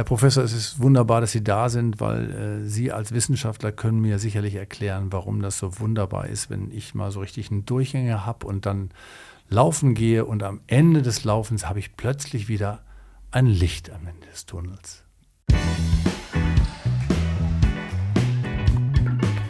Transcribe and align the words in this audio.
Herr 0.00 0.04
Professor, 0.04 0.42
es 0.42 0.54
ist 0.54 0.80
wunderbar, 0.80 1.20
dass 1.20 1.32
Sie 1.32 1.44
da 1.44 1.68
sind, 1.68 2.00
weil 2.00 2.30
äh, 2.30 2.66
Sie 2.66 2.90
als 2.90 3.12
Wissenschaftler 3.12 3.70
können 3.70 4.00
mir 4.00 4.18
sicherlich 4.18 4.54
erklären, 4.54 5.08
warum 5.12 5.42
das 5.42 5.58
so 5.58 5.78
wunderbar 5.78 6.26
ist, 6.26 6.48
wenn 6.48 6.70
ich 6.70 6.94
mal 6.94 7.10
so 7.10 7.20
richtig 7.20 7.50
einen 7.50 7.66
Durchhänger 7.66 8.24
habe 8.24 8.46
und 8.46 8.64
dann 8.64 8.92
laufen 9.50 9.92
gehe 9.92 10.24
und 10.24 10.42
am 10.42 10.62
Ende 10.68 11.02
des 11.02 11.24
Laufens 11.24 11.68
habe 11.68 11.80
ich 11.80 11.98
plötzlich 11.98 12.48
wieder 12.48 12.80
ein 13.30 13.44
Licht 13.44 13.90
am 13.90 14.06
Ende 14.06 14.26
des 14.26 14.46
Tunnels. 14.46 15.04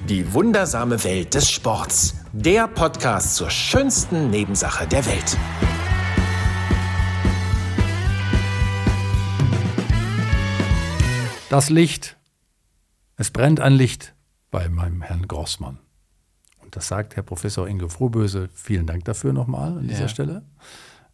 Die 0.09 0.35
wundersame 0.35 1.05
Welt 1.05 1.33
des 1.35 1.49
Sports. 1.49 2.25
Der 2.33 2.67
Podcast 2.67 3.37
zur 3.37 3.51
schönsten 3.51 4.31
Nebensache 4.31 4.89
der 4.89 5.07
Welt. 5.07 5.39
Das 11.51 11.69
Licht. 11.69 12.17
Es 13.17 13.33
brennt 13.33 13.59
ein 13.59 13.73
Licht 13.73 14.15
bei 14.53 14.69
meinem 14.69 15.03
Herrn 15.03 15.27
Grossmann. 15.27 15.81
Und 16.63 16.77
das 16.77 16.87
sagt 16.87 17.17
Herr 17.17 17.25
Professor 17.25 17.67
Inge 17.67 17.89
Frohböse. 17.89 18.49
Vielen 18.55 18.87
Dank 18.87 19.05
dafür 19.05 19.33
nochmal 19.33 19.79
an 19.79 19.89
dieser 19.89 20.03
ja. 20.03 20.09
Stelle. 20.09 20.45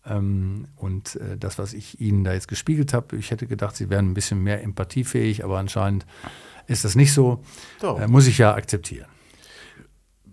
Ähm, 0.05 0.69
und 0.77 1.17
äh, 1.17 1.39
das, 1.39 1.59
was 1.59 1.73
ich 1.73 2.03
Ihnen 2.03 2.23
da 2.23 2.35
jetzt 2.35 2.49
gespiegelt 2.49 2.93
habe, 2.93 3.17
ich 3.17 3.31
hätte 3.31 3.47
gedacht, 3.47 3.77
Sie 3.77 3.89
wären 3.89 4.11
ein 4.11 4.13
bisschen 4.13 4.43
mehr 4.43 4.63
empathiefähig, 4.63 5.43
aber 5.43 5.59
anscheinend 5.59 6.05
ist 6.67 6.85
das 6.85 6.97
nicht 6.97 7.15
so. 7.15 7.43
Äh, 7.83 8.07
muss 8.07 8.27
ich 8.27 8.37
ja 8.37 8.55
akzeptieren. 8.55 9.09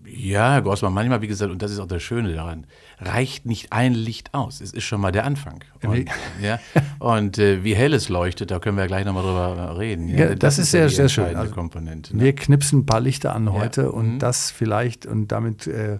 Ja, 0.06 0.52
Herr 0.52 0.62
Grossmann, 0.62 0.92
manchmal, 0.92 1.22
wie 1.22 1.26
gesagt, 1.26 1.50
und 1.50 1.62
das 1.62 1.70
ist 1.70 1.78
auch 1.78 1.86
das 1.86 2.02
Schöne 2.02 2.34
daran, 2.34 2.66
reicht 2.98 3.46
nicht 3.46 3.72
ein 3.72 3.94
Licht 3.94 4.34
aus. 4.34 4.60
Es 4.60 4.72
ist 4.72 4.84
schon 4.84 5.00
mal 5.00 5.12
der 5.12 5.24
Anfang. 5.24 5.64
Und, 5.82 6.06
ja, 6.42 6.58
und 6.98 7.38
äh, 7.38 7.64
wie 7.64 7.74
hell 7.74 7.94
es 7.94 8.08
leuchtet, 8.08 8.50
da 8.50 8.58
können 8.58 8.76
wir 8.76 8.86
gleich 8.86 9.04
nochmal 9.04 9.22
drüber 9.22 9.78
reden. 9.78 10.08
Ja, 10.08 10.16
ja 10.16 10.28
das, 10.30 10.38
das, 10.38 10.58
ist 10.58 10.70
sehr, 10.72 10.88
sehr 10.90 11.08
schön. 11.08 11.36
Also, 11.36 11.54
Komponente. 11.54 12.16
Ne? 12.16 12.24
Wir 12.24 12.34
knipsen 12.34 12.80
ein 12.80 12.86
paar 12.86 13.00
Lichter 13.00 13.34
an 13.34 13.52
heute 13.52 13.82
ja. 13.82 13.88
und 13.88 14.14
mhm. 14.14 14.18
das 14.18 14.50
vielleicht 14.50 15.06
und 15.06 15.28
damit 15.28 15.66
äh, 15.66 15.98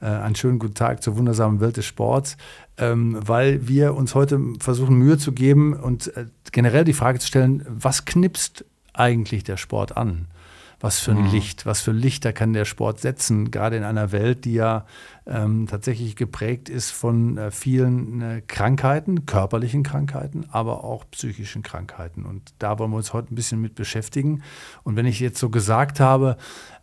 äh, 0.00 0.06
einen 0.06 0.34
schönen 0.34 0.58
guten 0.58 0.74
Tag 0.74 1.02
zur 1.02 1.16
wundersamen 1.16 1.60
Welt 1.60 1.76
des 1.76 1.86
Sports, 1.86 2.36
ähm, 2.76 3.18
weil 3.20 3.66
wir 3.66 3.94
uns 3.94 4.14
heute 4.14 4.38
versuchen, 4.60 4.96
Mühe 4.96 5.16
zu 5.16 5.32
geben 5.32 5.74
und 5.74 6.14
äh, 6.16 6.26
generell 6.52 6.84
die 6.84 6.92
Frage 6.92 7.18
zu 7.18 7.26
stellen, 7.26 7.64
was 7.68 8.04
knipst 8.04 8.64
eigentlich 8.92 9.44
der 9.44 9.56
Sport 9.56 9.96
an? 9.96 10.26
Was 10.86 11.00
für 11.00 11.10
ein 11.10 11.24
mhm. 11.24 11.32
Licht, 11.32 11.66
was 11.66 11.80
für 11.80 11.90
Lichter 11.90 12.32
kann 12.32 12.52
der 12.52 12.64
Sport 12.64 13.00
setzen, 13.00 13.50
gerade 13.50 13.76
in 13.76 13.82
einer 13.82 14.12
Welt, 14.12 14.44
die 14.44 14.52
ja 14.52 14.86
ähm, 15.26 15.66
tatsächlich 15.66 16.14
geprägt 16.14 16.68
ist 16.68 16.92
von 16.92 17.36
äh, 17.36 17.50
vielen 17.50 18.22
äh, 18.22 18.40
Krankheiten, 18.46 19.26
körperlichen 19.26 19.82
Krankheiten, 19.82 20.46
aber 20.52 20.84
auch 20.84 21.04
psychischen 21.10 21.64
Krankheiten. 21.64 22.24
Und 22.24 22.54
da 22.60 22.78
wollen 22.78 22.92
wir 22.92 22.98
uns 22.98 23.12
heute 23.12 23.34
ein 23.34 23.34
bisschen 23.34 23.60
mit 23.60 23.74
beschäftigen. 23.74 24.44
Und 24.84 24.94
wenn 24.94 25.06
ich 25.06 25.18
jetzt 25.18 25.40
so 25.40 25.50
gesagt 25.50 25.98
habe, 25.98 26.36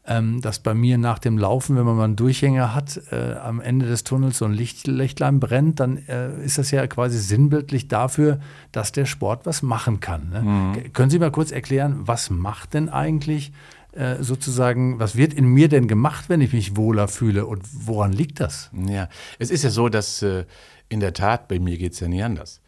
ähm, 0.05 0.41
dass 0.41 0.59
bei 0.59 0.73
mir 0.73 0.97
nach 0.97 1.17
dem 1.17 1.38
Laufen, 1.38 1.77
wenn 1.77 1.85
man 1.85 1.95
mal 1.95 2.03
einen 2.03 2.17
Durchhänger 2.17 2.75
hat, 2.75 2.99
äh, 3.09 3.35
am 3.35 3.61
Ende 3.61 3.85
des 3.85 4.03
Tunnels 4.03 4.38
so 4.38 4.43
ein 4.43 4.51
Licht, 4.51 4.85
Lichtlein 4.85 5.39
brennt, 5.39 5.79
dann 5.79 5.95
äh, 6.09 6.43
ist 6.43 6.57
das 6.57 6.71
ja 6.71 6.85
quasi 6.88 7.19
sinnbildlich 7.19 7.88
dafür, 7.88 8.41
dass 8.73 8.91
der 8.91 9.05
Sport 9.05 9.45
was 9.45 9.61
machen 9.61 10.01
kann. 10.01 10.29
Ne? 10.29 10.41
Mhm. 10.41 10.91
Können 10.91 11.09
Sie 11.09 11.19
mal 11.19 11.31
kurz 11.31 11.53
erklären, 11.53 12.01
was 12.01 12.29
macht 12.29 12.73
denn 12.73 12.89
eigentlich 12.89 13.53
äh, 13.95 14.23
sozusagen, 14.23 14.99
was 14.99 15.16
wird 15.16 15.33
in 15.33 15.45
mir 15.45 15.67
denn 15.67 15.88
gemacht, 15.88 16.25
wenn 16.27 16.41
ich 16.41 16.53
mich 16.53 16.75
wohler 16.75 17.08
fühle 17.08 17.45
und 17.45 17.61
woran 17.86 18.11
liegt 18.11 18.39
das? 18.39 18.72
Ja, 18.88 19.08
es 19.38 19.52
ist 19.52 19.63
ja 19.63 19.69
so, 19.69 19.88
dass 19.88 20.22
äh, 20.23 20.45
in 20.89 21.00
der 21.00 21.13
Tat, 21.13 21.47
bei 21.47 21.59
mir 21.59 21.77
geht 21.77 21.94
es 21.94 22.00
ja 22.00 22.08
nie 22.08 22.23
anders, 22.23 22.61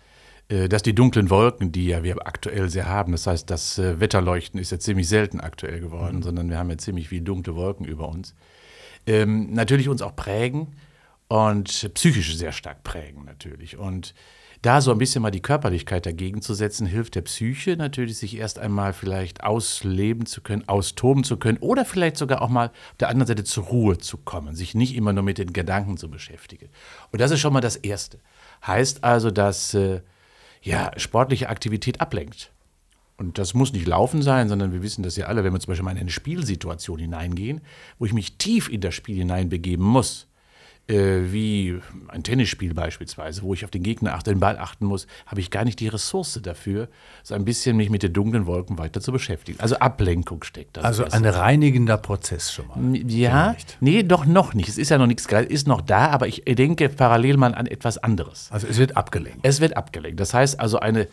äh, 0.49 0.69
dass 0.69 0.83
die 0.83 0.93
dunklen 0.93 1.31
Wolken, 1.31 1.71
die 1.71 1.87
ja 1.87 2.03
wir 2.03 2.27
aktuell 2.27 2.69
sehr 2.69 2.87
haben, 2.87 3.11
das 3.11 3.25
heißt, 3.25 3.49
das 3.49 3.79
Wetterleuchten 3.79 4.59
ist 4.59 4.71
ja 4.71 4.77
ziemlich 4.77 5.09
selten 5.09 5.39
aktuell 5.39 5.79
geworden, 5.79 6.17
mhm. 6.17 6.23
sondern 6.23 6.49
wir 6.49 6.59
haben 6.59 6.69
ja 6.69 6.77
ziemlich 6.77 7.09
viele 7.09 7.23
dunkle 7.23 7.55
Wolken 7.55 7.85
über 7.85 8.07
uns, 8.07 8.35
ähm, 9.07 9.51
natürlich 9.51 9.89
uns 9.89 10.03
auch 10.03 10.15
prägen 10.15 10.75
und 11.27 11.91
psychisch 11.95 12.37
sehr 12.37 12.51
stark 12.51 12.83
prägen 12.83 13.25
natürlich 13.25 13.77
und 13.77 14.13
da 14.65 14.81
so 14.81 14.91
ein 14.91 14.97
bisschen 14.97 15.21
mal 15.21 15.31
die 15.31 15.41
Körperlichkeit 15.41 16.05
dagegen 16.05 16.41
zu 16.41 16.53
setzen, 16.53 16.87
hilft 16.87 17.15
der 17.15 17.21
Psyche 17.21 17.77
natürlich, 17.77 18.17
sich 18.17 18.37
erst 18.37 18.57
einmal 18.57 18.93
vielleicht 18.93 19.43
ausleben 19.43 20.25
zu 20.25 20.41
können, 20.41 20.67
austoben 20.67 21.23
zu 21.23 21.37
können 21.37 21.59
oder 21.59 21.85
vielleicht 21.85 22.17
sogar 22.17 22.41
auch 22.41 22.49
mal 22.49 22.67
auf 22.67 22.97
der 22.99 23.09
anderen 23.09 23.27
Seite 23.27 23.43
zur 23.43 23.65
Ruhe 23.65 23.97
zu 23.99 24.17
kommen, 24.17 24.55
sich 24.55 24.73
nicht 24.73 24.95
immer 24.95 25.13
nur 25.13 25.23
mit 25.23 25.37
den 25.37 25.53
Gedanken 25.53 25.97
zu 25.97 26.09
beschäftigen. 26.09 26.69
Und 27.11 27.21
das 27.21 27.31
ist 27.31 27.41
schon 27.41 27.53
mal 27.53 27.61
das 27.61 27.75
Erste. 27.75 28.19
Heißt 28.65 29.03
also, 29.03 29.29
dass 29.29 29.73
äh, 29.75 30.01
ja, 30.63 30.91
sportliche 30.97 31.49
Aktivität 31.49 32.01
ablenkt. 32.01 32.51
Und 33.17 33.37
das 33.37 33.53
muss 33.53 33.71
nicht 33.71 33.85
Laufen 33.85 34.21
sein, 34.21 34.49
sondern 34.49 34.73
wir 34.73 34.81
wissen 34.81 35.03
das 35.03 35.15
ja 35.15 35.27
alle, 35.27 35.43
wenn 35.43 35.53
wir 35.53 35.59
zum 35.59 35.71
Beispiel 35.71 35.85
mal 35.85 35.91
in 35.91 35.99
eine 35.99 36.09
Spielsituation 36.09 36.99
hineingehen, 36.99 37.61
wo 37.99 38.05
ich 38.05 38.13
mich 38.13 38.37
tief 38.37 38.67
in 38.67 38.81
das 38.81 38.95
Spiel 38.95 39.17
hineinbegeben 39.17 39.85
muss, 39.85 40.27
wie 40.87 41.79
ein 42.09 42.21
Tennisspiel 42.21 42.73
beispielsweise, 42.73 43.41
wo 43.41 43.53
ich 43.53 43.65
auf 43.65 43.71
den 43.71 43.81
Gegner 43.81 44.13
achte, 44.13 44.31
den 44.31 44.39
Ball 44.39 44.59
achten 44.59 44.85
muss, 44.85 45.07
habe 45.25 45.39
ich 45.39 45.49
gar 45.49 45.65
nicht 45.65 45.79
die 45.79 45.87
Ressource 45.87 46.39
dafür, 46.43 46.89
so 47.23 47.33
ein 47.33 47.43
bisschen 47.43 47.75
mich 47.75 47.89
mit 47.89 48.03
den 48.03 48.13
dunklen 48.13 48.45
Wolken 48.45 48.77
weiter 48.77 49.01
zu 49.01 49.11
beschäftigen. 49.11 49.59
Also 49.59 49.77
Ablenkung 49.77 50.43
steckt 50.43 50.77
da. 50.77 50.81
Also 50.81 51.05
ein 51.05 51.25
reinigender 51.25 51.97
Prozess 51.97 52.53
schon 52.53 52.67
mal. 52.67 52.77
Ja, 53.09 53.53
Vielleicht. 53.53 53.77
nee, 53.79 54.03
doch 54.03 54.25
noch 54.25 54.53
nicht. 54.53 54.69
Es 54.69 54.77
ist 54.77 54.89
ja 54.89 54.99
noch 54.99 55.07
nichts, 55.07 55.25
ist 55.25 55.67
noch 55.67 55.81
da, 55.81 56.09
aber 56.09 56.27
ich 56.27 56.43
denke 56.45 56.89
parallel 56.89 57.37
mal 57.37 57.55
an 57.55 57.65
etwas 57.65 57.97
anderes. 57.97 58.49
Also 58.51 58.67
es 58.67 58.77
wird 58.77 58.95
abgelenkt. 58.95 59.39
Es 59.41 59.61
wird 59.61 59.75
abgelenkt. 59.75 60.19
Das 60.19 60.35
heißt 60.35 60.59
also 60.59 60.79
eine 60.79 61.07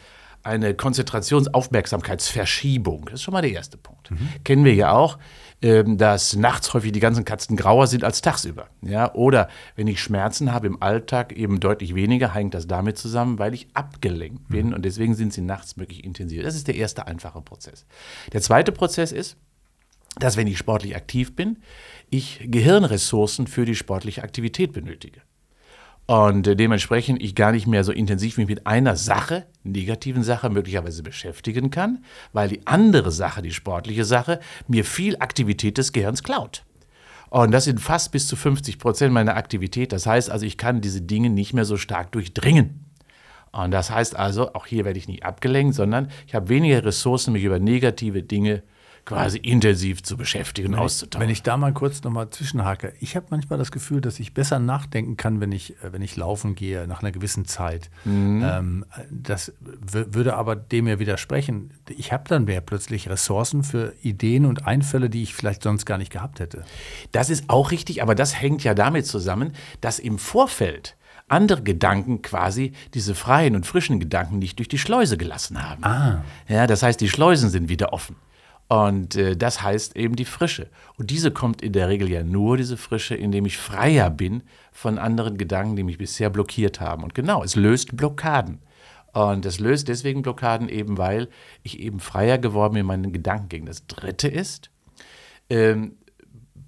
eine 0.45 0.75
Konzentrationsaufmerksamkeitsverschiebung. 0.75 3.07
Das 3.07 3.15
ist 3.15 3.23
schon 3.23 3.33
mal 3.33 3.43
der 3.43 3.53
erste 3.53 3.79
Punkt. 3.79 4.11
Mhm. 4.11 4.29
Kennen 4.45 4.65
wir 4.65 4.75
ja 4.75 4.93
auch. 4.93 5.19
Ähm, 5.65 5.97
dass 5.97 6.35
nachts 6.35 6.75
häufig 6.75 6.91
die 6.91 6.99
ganzen 6.99 7.25
Katzen 7.25 7.57
grauer 7.57 7.87
sind 7.87 8.03
als 8.03 8.21
tagsüber. 8.21 8.67
Ja? 8.81 9.15
Oder 9.15 9.49
wenn 9.77 9.87
ich 9.87 10.03
Schmerzen 10.03 10.53
habe 10.53 10.67
im 10.67 10.83
Alltag 10.83 11.33
eben 11.33 11.61
deutlich 11.61 11.95
weniger, 11.95 12.35
hängt 12.35 12.55
das 12.55 12.67
damit 12.67 12.99
zusammen, 12.99 13.39
weil 13.39 13.55
ich 13.55 13.69
abgelenkt 13.73 14.49
bin 14.49 14.69
mhm. 14.69 14.73
und 14.75 14.85
deswegen 14.85 15.15
sind 15.15 15.33
sie 15.33 15.41
nachts 15.41 15.79
wirklich 15.79 16.03
intensiver. 16.03 16.43
Das 16.43 16.57
ist 16.57 16.67
der 16.67 16.75
erste 16.75 17.07
einfache 17.07 17.41
Prozess. 17.43 17.87
Der 18.33 18.43
zweite 18.43 18.73
Prozess 18.73 19.13
ist, 19.13 19.37
dass 20.17 20.37
wenn 20.37 20.49
ich 20.49 20.59
sportlich 20.59 20.97
aktiv 20.97 21.37
bin, 21.37 21.59
ich 22.11 22.41
Gehirnressourcen 22.45 23.47
für 23.47 23.65
die 23.65 23.77
sportliche 23.77 24.25
Aktivität 24.25 24.73
benötige. 24.73 25.21
Und 26.07 26.47
äh, 26.47 26.57
dementsprechend 26.57 27.23
ich 27.23 27.35
gar 27.35 27.53
nicht 27.53 27.67
mehr 27.67 27.85
so 27.85 27.93
intensiv 27.93 28.37
mich 28.37 28.49
mit 28.49 28.67
einer 28.67 28.97
Sache, 28.97 29.47
negativen 29.63 30.23
Sache 30.23 30.51
möglicherweise 30.51 31.03
beschäftigen 31.03 31.71
kann, 31.71 32.05
weil 32.33 32.49
die 32.49 32.67
andere 32.67 33.13
Sache, 33.13 33.43
die 33.43 33.53
sportliche 33.53 34.05
Sache, 34.05 34.41
mir 34.67 34.85
viel 34.85 35.17
Aktivität 35.19 35.79
des 35.79 35.93
Gehirns 35.93 36.23
klaut. 36.23 36.65
Und 37.31 37.51
das 37.53 37.65
sind 37.65 37.81
fast 37.81 38.13
bis 38.13 38.27
zu 38.27 38.37
50 38.37 38.79
Prozent 38.79 39.15
meiner 39.15 39.37
Aktivität. 39.37 39.93
Das 39.93 40.07
heißt 40.07 40.31
also, 40.31 40.45
ich 40.45 40.59
kann 40.59 40.83
diese 40.83 41.01
Dinge 41.01 41.31
nicht 41.31 41.55
mehr 41.55 41.65
so 41.65 41.79
stark 41.79 42.13
durchdringen. 42.13 42.85
Und 43.53 43.71
das 43.71 43.91
heißt 43.91 44.17
also, 44.17 44.55
auch 44.55 44.67
hier 44.67 44.85
werde 44.85 44.99
ich 44.99 45.09
nicht 45.09 45.25
abgelenkt, 45.25 45.75
sondern 45.75 46.11
ich 46.27 46.35
habe 46.35 46.49
weniger 46.49 46.85
Ressourcen, 46.85 47.33
mich 47.33 47.45
über 47.45 47.59
negative 47.59 48.23
Dinge 48.23 48.63
quasi 49.05 49.39
intensiv 49.39 50.03
zu 50.03 50.17
beschäftigen, 50.17 50.73
wenn 50.73 50.79
auszutauschen. 50.79 51.23
wenn 51.23 51.33
ich 51.33 51.43
da 51.43 51.57
mal 51.57 51.73
kurz 51.73 52.03
nochmal 52.03 52.31
zwischenhake, 52.31 52.93
ich 53.01 53.17
habe 53.17 53.27
manchmal 53.31 53.59
das 53.59 53.73
Gefühl, 53.73 54.01
dass 54.01 54.21
ich 54.21 54.33
besser 54.33 54.59
nachdenken 54.59 55.17
kann, 55.17 55.41
wenn 55.41 55.53
ich, 55.53 55.73
äh, 55.83 55.93
wenn 55.93 56.03
ich 56.03 56.17
laufen 56.17 56.55
gehe 56.55 56.87
nach 56.87 57.03
einer 57.03 57.13
gewissen 57.13 57.45
Zeit. 57.45 57.91
Mhm. 58.05 58.43
Ähm, 58.45 58.85
das 59.11 59.53
würde 59.61 60.37
aber 60.37 60.55
dem 60.57 60.87
ja 60.87 60.99
widersprechen. 60.99 61.73
Ich 61.89 62.13
habe 62.13 62.29
dann 62.29 62.45
mehr 62.45 62.61
plötzlich 62.61 63.09
Ressourcen 63.09 63.65
für 63.65 63.95
Ideen 64.03 64.47
und 64.47 64.67
Einfälle, 64.67 65.11
die 65.11 65.23
ich 65.23 65.35
vielleicht 65.35 65.63
sonst 65.63 65.85
gar 65.85 65.99
nicht 65.99 66.13
gehabt 66.13 66.39
hätte. 66.41 66.65
Das 67.11 67.31
ist 67.31 67.45
auch 67.49 67.71
richtig, 67.71 68.03
aber 68.03 68.15
das 68.15 68.41
hängt 68.41 68.63
ja 68.63 68.75
damit 68.75 69.07
zusammen, 69.07 69.53
dass 69.81 69.99
im 69.99 70.19
Vorfeld 70.19 70.97
andere 71.29 71.63
Gedanken 71.63 72.23
quasi 72.23 72.73
diese 72.95 73.15
freien 73.15 73.57
und 73.57 73.67
frischen 73.67 73.99
Gedanken 73.99 74.39
nicht 74.39 74.59
durch 74.59 74.69
die 74.69 74.79
Schleuse 74.79 75.17
gelassen 75.17 75.63
haben. 75.63 75.83
Ah. 75.83 76.25
Ja, 76.49 76.67
das 76.67 76.83
heißt, 76.83 77.01
die 77.01 77.09
Schleusen 77.09 77.51
sind 77.51 77.69
wieder 77.69 77.93
offen. 77.93 78.17
Und 78.69 79.17
äh, 79.17 79.37
das 79.37 79.63
heißt 79.63 79.97
eben 79.97 80.17
die 80.17 80.25
Frische. 80.25 80.69
Und 80.97 81.11
diese 81.11 81.31
kommt 81.31 81.61
in 81.63 81.73
der 81.73 81.89
Regel 81.89 82.11
ja 82.11 82.23
nur, 82.23 82.57
diese 82.57 82.77
Frische, 82.77 83.15
indem 83.15 83.45
ich 83.45 83.59
freier 83.59 84.09
bin 84.09 84.43
von 84.73 84.99
anderen 84.99 85.37
Gedanken, 85.37 85.77
die 85.77 85.83
mich 85.83 85.99
bisher 85.99 86.31
blockiert 86.31 86.81
haben. 86.81 87.03
Und 87.03 87.15
genau, 87.15 87.43
es 87.45 87.55
löst 87.55 87.97
Blockaden. 87.97 88.61
Und 89.13 89.45
es 89.45 89.61
löst 89.61 89.89
deswegen 89.89 90.23
Blockaden 90.23 90.71
eben, 90.71 90.97
weil 90.97 91.29
ich 91.63 91.81
eben 91.81 92.01
freier 92.01 92.39
geworden 92.39 92.73
bin 92.75 92.81
in 92.81 92.87
meinen 92.87 93.13
Gedankengängen. 93.13 93.67
Das 93.67 93.87
dritte 93.87 94.29
ist 94.29 94.71
ähm, 95.51 95.97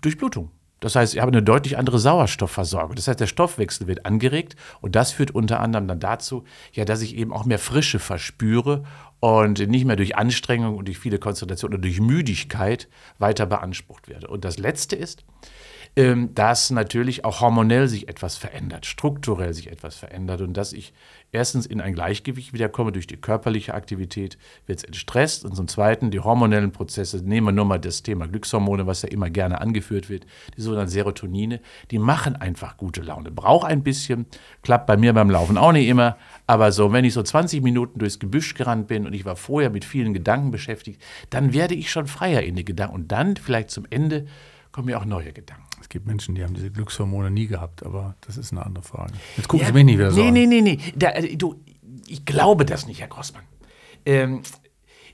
Durchblutung. 0.03 0.51
Das 0.85 0.97
heißt, 0.97 1.15
ich 1.15 1.21
habe 1.23 1.33
eine 1.33 1.43
deutlich 1.43 1.79
andere 1.79 1.99
Sauerstoffversorgung. 1.99 2.95
Das 2.95 3.09
heißt, 3.09 3.19
der 3.19 3.27
Stoffwechsel 3.27 3.87
wird 3.87 4.05
angeregt 4.05 4.55
und 4.83 4.95
das 4.95 5.13
führt 5.13 5.31
unter 5.31 5.61
anderem 5.61 5.89
dann 5.89 5.99
dazu, 5.99 6.45
ja, 6.75 6.85
dass 6.85 7.01
ich 7.01 7.17
eben 7.17 7.33
auch 7.33 7.47
mehr 7.47 7.59
Frische 7.59 7.99
verspüre 7.99 8.85
und 9.19 9.67
nicht 9.67 9.87
mehr 9.87 9.97
durch 9.97 10.15
Anstrengung 10.17 10.77
und 10.77 10.87
durch 10.87 10.99
viele 10.99 11.19
Konzentrationen 11.19 11.79
oder 11.79 11.83
durch 11.89 12.01
Müdigkeit 12.01 12.91
weiter 13.19 13.47
beansprucht 13.47 14.11
werde. 14.11 14.29
Und 14.29 14.45
das 14.45 14.59
Letzte 14.59 14.95
ist, 14.95 15.25
dass 15.97 16.71
natürlich 16.71 17.25
auch 17.25 17.41
hormonell 17.41 17.87
sich 17.87 18.09
etwas 18.09 18.37
verändert, 18.37 18.85
strukturell 18.85 19.55
sich 19.55 19.71
etwas 19.71 19.95
verändert 19.95 20.41
und 20.41 20.57
dass 20.57 20.73
ich 20.73 20.93
erstens 21.31 21.67
in 21.67 21.81
ein 21.81 21.95
Gleichgewicht 21.95 22.53
wiederkomme 22.53 22.91
durch 22.91 23.07
die 23.07 23.17
körperliche 23.17 23.75
Aktivität, 23.75 24.37
wird 24.67 24.81
es 24.81 24.85
entstresst 24.85 25.45
und 25.45 25.55
zum 25.55 25.69
Zweiten 25.69 26.11
die 26.11 26.19
hormonellen 26.19 26.73
Prozesse, 26.73 27.19
nehmen 27.19 27.47
wir 27.49 27.53
nur 27.53 27.65
mal 27.65 27.79
das 27.79 28.03
Thema 28.03 28.27
Glückshormone, 28.27 28.89
was 28.89 29.03
ja 29.03 29.09
immer 29.09 29.31
gerne 29.31 29.61
angeführt 29.61 30.09
wird, 30.09 30.27
die 30.57 30.63
sogenannten 30.63 30.91
Serotonine, 30.91 31.61
die 31.93 32.01
machen 32.01 32.35
einfach 32.35 32.77
gute 32.77 33.01
Laune. 33.01 33.31
Braucht 33.31 33.69
ein 33.69 33.85
bisschen, 33.85 34.27
klappt 34.63 34.87
bei 34.87 34.97
mir 34.97 35.13
beim 35.13 35.31
Laufen 35.31 35.57
auch 35.57 35.73
nicht 35.73 35.87
immer, 35.87 36.17
aber 36.49 36.73
so, 36.73 36.93
wenn 36.93 37.05
ich 37.05 37.15
so 37.15 37.23
20 37.23 37.63
Minuten 37.63 38.01
durchs 38.01 38.19
Gebüsch 38.19 38.55
gerannt 38.55 38.89
bin 38.89 39.07
und 39.07 39.13
ich 39.13 39.25
war 39.25 39.37
vorher 39.37 39.71
mit 39.71 39.85
vielen 39.85 40.13
Gedanken 40.13 40.51
beschäftigt, 40.51 41.01
dann 41.31 41.53
werde 41.53 41.75
ich 41.75 41.89
schon 41.89 42.09
freier 42.09 42.43
in 42.43 42.57
den 42.57 42.65
Gedanken 42.65 42.97
und 42.97 43.13
dann 43.13 43.37
vielleicht 43.37 43.71
zum 43.71 43.87
Ende 43.91 44.27
kommen 44.73 44.87
mir 44.87 44.99
auch 44.99 45.05
neue 45.05 45.33
Gedanken. 45.33 45.74
Es 45.85 45.91
gibt 45.91 46.07
Menschen, 46.07 46.35
die 46.35 46.43
haben 46.43 46.55
diese 46.55 46.71
Glückshormone 46.71 47.31
nie 47.31 47.47
gehabt, 47.47 47.85
aber 47.85 48.17
das 48.23 48.39
ist 48.39 48.53
eine 48.53 48.65
andere 48.65 48.83
Frage. 48.83 49.13
Jetzt 49.37 49.49
gucken 49.49 49.67
ja, 49.67 49.67
Sie 49.67 49.75
mich 49.75 49.85
nicht 49.85 49.99
wieder 49.99 50.11
so 50.13 50.23
nee, 50.23 50.29
an. 50.29 50.33
Nee, 50.33 50.47
nee, 50.47 50.61
nee, 50.63 50.79
da, 50.97 51.11
äh, 51.11 51.37
du, 51.37 51.57
ich 52.09 52.25
glaube 52.25 52.65
das 52.65 52.87
nicht, 52.87 53.03
Herr 53.03 53.09
Grossmann. 53.09 53.43
Ähm, 54.07 54.41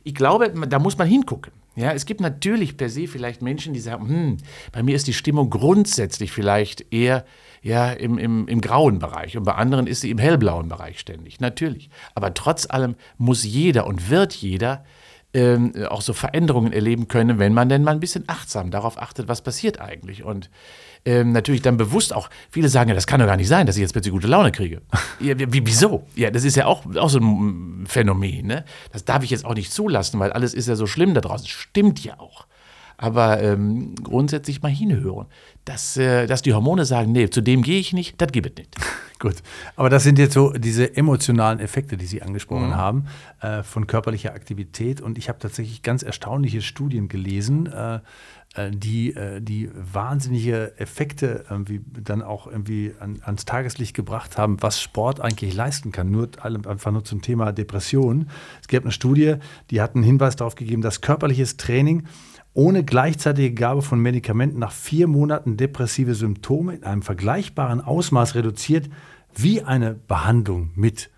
ich 0.05 0.15
glaube, 0.15 0.53
da 0.69 0.79
muss 0.79 0.97
man 0.97 1.09
hingucken. 1.09 1.53
Ja, 1.75 1.91
es 1.91 2.07
gibt 2.07 2.21
natürlich 2.21 2.77
per 2.77 2.89
se 2.89 3.09
vielleicht 3.09 3.43
Menschen, 3.43 3.75
die 3.75 3.81
sagen, 3.81 4.09
hm, 4.09 4.37
bei 4.71 4.85
mir 4.85 4.95
ist 4.95 5.09
die 5.09 5.13
Stimmung 5.13 5.51
grundsätzlich 5.51 6.31
vielleicht 6.31 6.93
eher 6.93 7.25
ja, 7.63 7.91
im, 7.91 8.17
im, 8.17 8.47
im 8.47 8.61
grauen 8.61 9.01
Bereich 9.01 9.37
und 9.37 9.43
bei 9.43 9.55
anderen 9.55 9.89
ist 9.89 10.03
sie 10.03 10.11
im 10.11 10.19
hellblauen 10.19 10.69
Bereich 10.69 11.01
ständig. 11.01 11.41
Natürlich. 11.41 11.91
Aber 12.15 12.33
trotz 12.33 12.71
allem 12.71 12.95
muss 13.19 13.43
jeder 13.43 13.89
und 13.89 14.09
wird 14.09 14.35
jeder 14.35 14.85
ähm, 15.33 15.73
auch 15.89 16.03
so 16.03 16.13
Veränderungen 16.13 16.73
erleben 16.73 17.09
können, 17.09 17.39
wenn 17.39 17.55
man 17.55 17.69
denn 17.69 17.85
mal 17.85 17.93
ein 17.93 18.01
bisschen 18.01 18.25
achtsam 18.27 18.71
darauf 18.71 19.01
achtet, 19.01 19.29
was 19.29 19.43
passiert 19.43 19.81
eigentlich. 19.81 20.25
Und 20.25 20.51
ähm, 21.05 21.33
natürlich 21.33 21.63
dann 21.63 21.77
bewusst 21.77 22.15
auch, 22.15 22.29
viele 22.51 22.69
sagen 22.69 22.89
ja, 22.89 22.95
das 22.95 23.07
kann 23.07 23.21
doch 23.21 23.27
gar 23.27 23.37
nicht 23.37 23.49
sein, 23.49 23.67
dass 23.67 23.77
ich 23.77 23.83
jetzt 23.83 23.93
plötzlich 23.93 24.13
gute 24.13 24.27
Laune 24.27 24.53
kriege. 24.53 24.83
ja, 25.21 25.39
wie, 25.39 25.67
wieso? 25.67 26.07
Ja, 26.15 26.31
das 26.31 26.45
ist 26.45 26.57
ja 26.57 26.67
auch, 26.67 26.85
auch 26.97 27.09
so 27.09 27.19
ein 27.19 27.85
Phänomen. 27.87 28.47
Ne? 28.47 28.65
Das 28.93 29.05
darf 29.05 29.23
ich 29.23 29.31
jetzt 29.31 29.45
auch 29.45 29.55
nicht 29.55 29.73
zulassen, 29.73 30.19
weil 30.21 30.33
alles 30.33 30.53
ist 30.53 30.69
ja 30.69 30.75
so 30.75 30.87
schlimm 30.87 31.15
da 31.15 31.21
draußen. 31.21 31.47
Stimmt 31.47 32.03
ja 32.05 32.19
auch. 32.19 32.47
Aber 32.97 33.41
ähm, 33.41 33.95
grundsätzlich 34.03 34.61
mal 34.61 34.71
hinhören. 34.71 35.27
Dass, 35.65 35.97
äh, 35.97 36.27
dass 36.27 36.43
die 36.43 36.53
Hormone 36.53 36.85
sagen, 36.85 37.13
nee, 37.13 37.31
zu 37.31 37.41
dem 37.41 37.63
gehe 37.63 37.79
ich 37.79 37.93
nicht, 37.93 38.21
das 38.21 38.33
gibt 38.33 38.51
es 38.51 38.57
nicht. 38.57 38.77
Gut, 39.21 39.43
aber 39.77 39.91
das 39.91 40.03
sind 40.03 40.19
jetzt 40.19 40.33
so 40.33 40.51
diese 40.55 40.97
emotionalen 40.97 41.61
Effekte, 41.61 41.99
die 41.99 42.07
Sie 42.07 42.23
angesprochen 42.23 42.69
mhm. 42.69 42.77
haben, 42.77 43.05
äh, 43.43 43.63
von 43.63 43.87
körperlicher 43.87 44.33
Aktivität. 44.33 45.03
Und 45.03 45.19
ich 45.19 45.29
habe 45.29 45.39
tatsächlich 45.39 45.83
ganz 45.83 46.03
erstaunliche 46.03 46.63
Studien 46.63 47.09
gelesen, 47.09 47.67
äh, 47.67 48.01
äh 48.55 48.71
die, 48.71 49.15
äh, 49.15 49.43
die 49.43 49.71
wahnsinnige 49.75 50.73
Effekte 50.79 51.45
irgendwie 51.51 51.83
dann 52.03 52.23
auch 52.23 52.47
irgendwie 52.47 52.95
an, 52.99 53.21
ans 53.23 53.45
Tageslicht 53.45 53.95
gebracht 53.95 54.39
haben, 54.39 54.57
was 54.63 54.81
Sport 54.81 55.21
eigentlich 55.21 55.55
leisten 55.55 55.93
kann. 55.93 56.11
Nur 56.11 56.31
einfach 56.43 56.91
nur 56.91 57.05
zum 57.05 57.21
Thema 57.21 57.53
Depression. 57.53 58.31
Es 58.63 58.69
gab 58.69 58.85
eine 58.85 58.93
Studie, 58.93 59.35
die 59.69 59.83
hat 59.83 59.97
einen 59.97 60.05
Hinweis 60.05 60.35
darauf 60.37 60.55
gegeben, 60.55 60.81
dass 60.81 61.03
körperliches 61.03 61.59
Training 61.59 62.07
ohne 62.53 62.85
gleichzeitige 62.85 63.55
Gabe 63.55 63.83
von 63.83 64.01
Medikamenten 64.01 64.59
nach 64.59 64.73
vier 64.73 65.07
Monaten 65.07 65.57
depressive 65.57 66.15
Symptome 66.15 66.75
in 66.75 66.85
einem 66.85 67.03
vergleichbaren 67.03 67.81
Ausmaß 67.81 68.35
reduziert 68.35 68.91
wie 69.35 69.63
eine 69.63 69.95
Behandlung 69.95 70.71
mit 70.75 71.11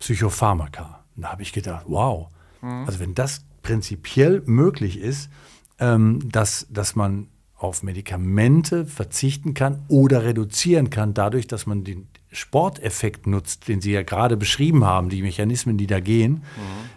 Psychopharmaka. 0.00 1.04
da 1.16 1.32
habe 1.32 1.42
ich 1.42 1.52
gedacht, 1.52 1.84
wow, 1.88 2.28
mhm. 2.60 2.84
also 2.86 3.00
wenn 3.00 3.14
das 3.14 3.44
prinzipiell 3.62 4.42
möglich 4.46 4.98
ist, 4.98 5.30
ähm, 5.78 6.20
dass, 6.30 6.66
dass 6.70 6.96
man 6.96 7.28
auf 7.56 7.82
Medikamente 7.82 8.86
verzichten 8.86 9.54
kann 9.54 9.82
oder 9.88 10.22
reduzieren 10.24 10.90
kann, 10.90 11.14
dadurch, 11.14 11.46
dass 11.46 11.66
man 11.66 11.84
den 11.84 12.08
Sporteffekt 12.30 13.26
nutzt, 13.26 13.68
den 13.68 13.80
Sie 13.80 13.92
ja 13.92 14.02
gerade 14.02 14.36
beschrieben 14.36 14.84
haben, 14.84 15.08
die 15.08 15.22
Mechanismen, 15.22 15.78
die 15.78 15.86
da 15.86 16.00
gehen, 16.00 16.32
mhm. 16.34 16.40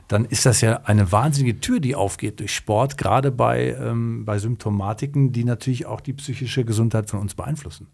dann 0.07 0.25
ist 0.25 0.45
das 0.45 0.61
ja 0.61 0.81
eine 0.83 1.11
wahnsinnige 1.11 1.59
Tür, 1.61 1.79
die 1.79 1.95
aufgeht 1.95 2.39
durch 2.39 2.53
Sport, 2.53 2.97
gerade 2.97 3.31
bei, 3.31 3.75
ähm, 3.79 4.25
bei 4.25 4.39
Symptomatiken, 4.39 5.31
die 5.31 5.45
natürlich 5.45 5.85
auch 5.85 6.01
die 6.01 6.13
psychische 6.13 6.65
Gesundheit 6.65 7.09
von 7.09 7.19
uns 7.19 7.35
beeinflussen. 7.35 7.87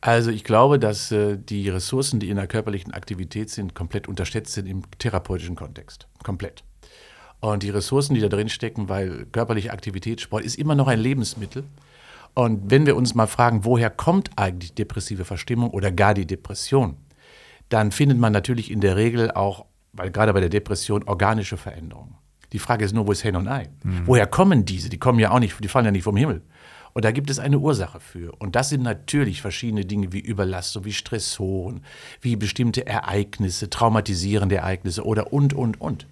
Also 0.00 0.30
ich 0.30 0.42
glaube, 0.42 0.78
dass 0.80 1.12
äh, 1.12 1.38
die 1.38 1.68
Ressourcen, 1.68 2.18
die 2.18 2.28
in 2.28 2.36
der 2.36 2.48
körperlichen 2.48 2.92
Aktivität 2.92 3.50
sind, 3.50 3.74
komplett 3.74 4.08
unterschätzt 4.08 4.52
sind 4.52 4.66
im 4.66 4.82
therapeutischen 4.98 5.54
Kontext. 5.54 6.08
Komplett. 6.24 6.64
Und 7.38 7.62
die 7.62 7.70
Ressourcen, 7.70 8.14
die 8.14 8.20
da 8.20 8.28
drin 8.28 8.48
stecken, 8.48 8.88
weil 8.88 9.26
körperliche 9.26 9.72
Aktivität, 9.72 10.20
Sport 10.20 10.44
ist 10.44 10.56
immer 10.56 10.74
noch 10.74 10.88
ein 10.88 10.98
Lebensmittel. 10.98 11.64
Und 12.34 12.70
wenn 12.70 12.86
wir 12.86 12.96
uns 12.96 13.14
mal 13.14 13.26
fragen, 13.26 13.64
woher 13.64 13.90
kommt 13.90 14.30
eigentlich 14.36 14.74
depressive 14.74 15.24
Verstimmung 15.24 15.70
oder 15.70 15.92
gar 15.92 16.14
die 16.14 16.26
Depression, 16.26 16.96
dann 17.68 17.90
findet 17.92 18.18
man 18.18 18.32
natürlich 18.32 18.70
in 18.70 18.80
der 18.80 18.96
Regel 18.96 19.30
auch, 19.30 19.66
weil 19.92 20.10
gerade 20.10 20.32
bei 20.32 20.40
der 20.40 20.48
Depression, 20.48 21.02
organische 21.04 21.56
Veränderungen. 21.56 22.14
Die 22.52 22.58
Frage 22.58 22.84
ist 22.84 22.94
nur, 22.94 23.06
wo 23.06 23.12
ist 23.12 23.24
Hen 23.24 23.36
und 23.36 23.48
Ei? 23.48 23.68
Mhm. 23.82 24.02
Woher 24.06 24.26
kommen 24.26 24.64
diese? 24.64 24.88
Die 24.88 24.98
kommen 24.98 25.18
ja 25.18 25.30
auch 25.30 25.38
nicht, 25.38 25.56
die 25.62 25.68
fallen 25.68 25.86
ja 25.86 25.90
nicht 25.90 26.04
vom 26.04 26.16
Himmel. 26.16 26.42
Und 26.94 27.04
da 27.06 27.10
gibt 27.10 27.30
es 27.30 27.38
eine 27.38 27.58
Ursache 27.58 28.00
für. 28.00 28.32
Und 28.38 28.54
das 28.54 28.68
sind 28.68 28.82
natürlich 28.82 29.40
verschiedene 29.40 29.86
Dinge 29.86 30.12
wie 30.12 30.20
Überlastung, 30.20 30.84
wie 30.84 30.92
Stressoren, 30.92 31.82
wie 32.20 32.36
bestimmte 32.36 32.86
Ereignisse, 32.86 33.70
traumatisierende 33.70 34.56
Ereignisse 34.56 35.04
oder 35.04 35.32
und, 35.32 35.54
und, 35.54 35.80
und. 35.80 36.06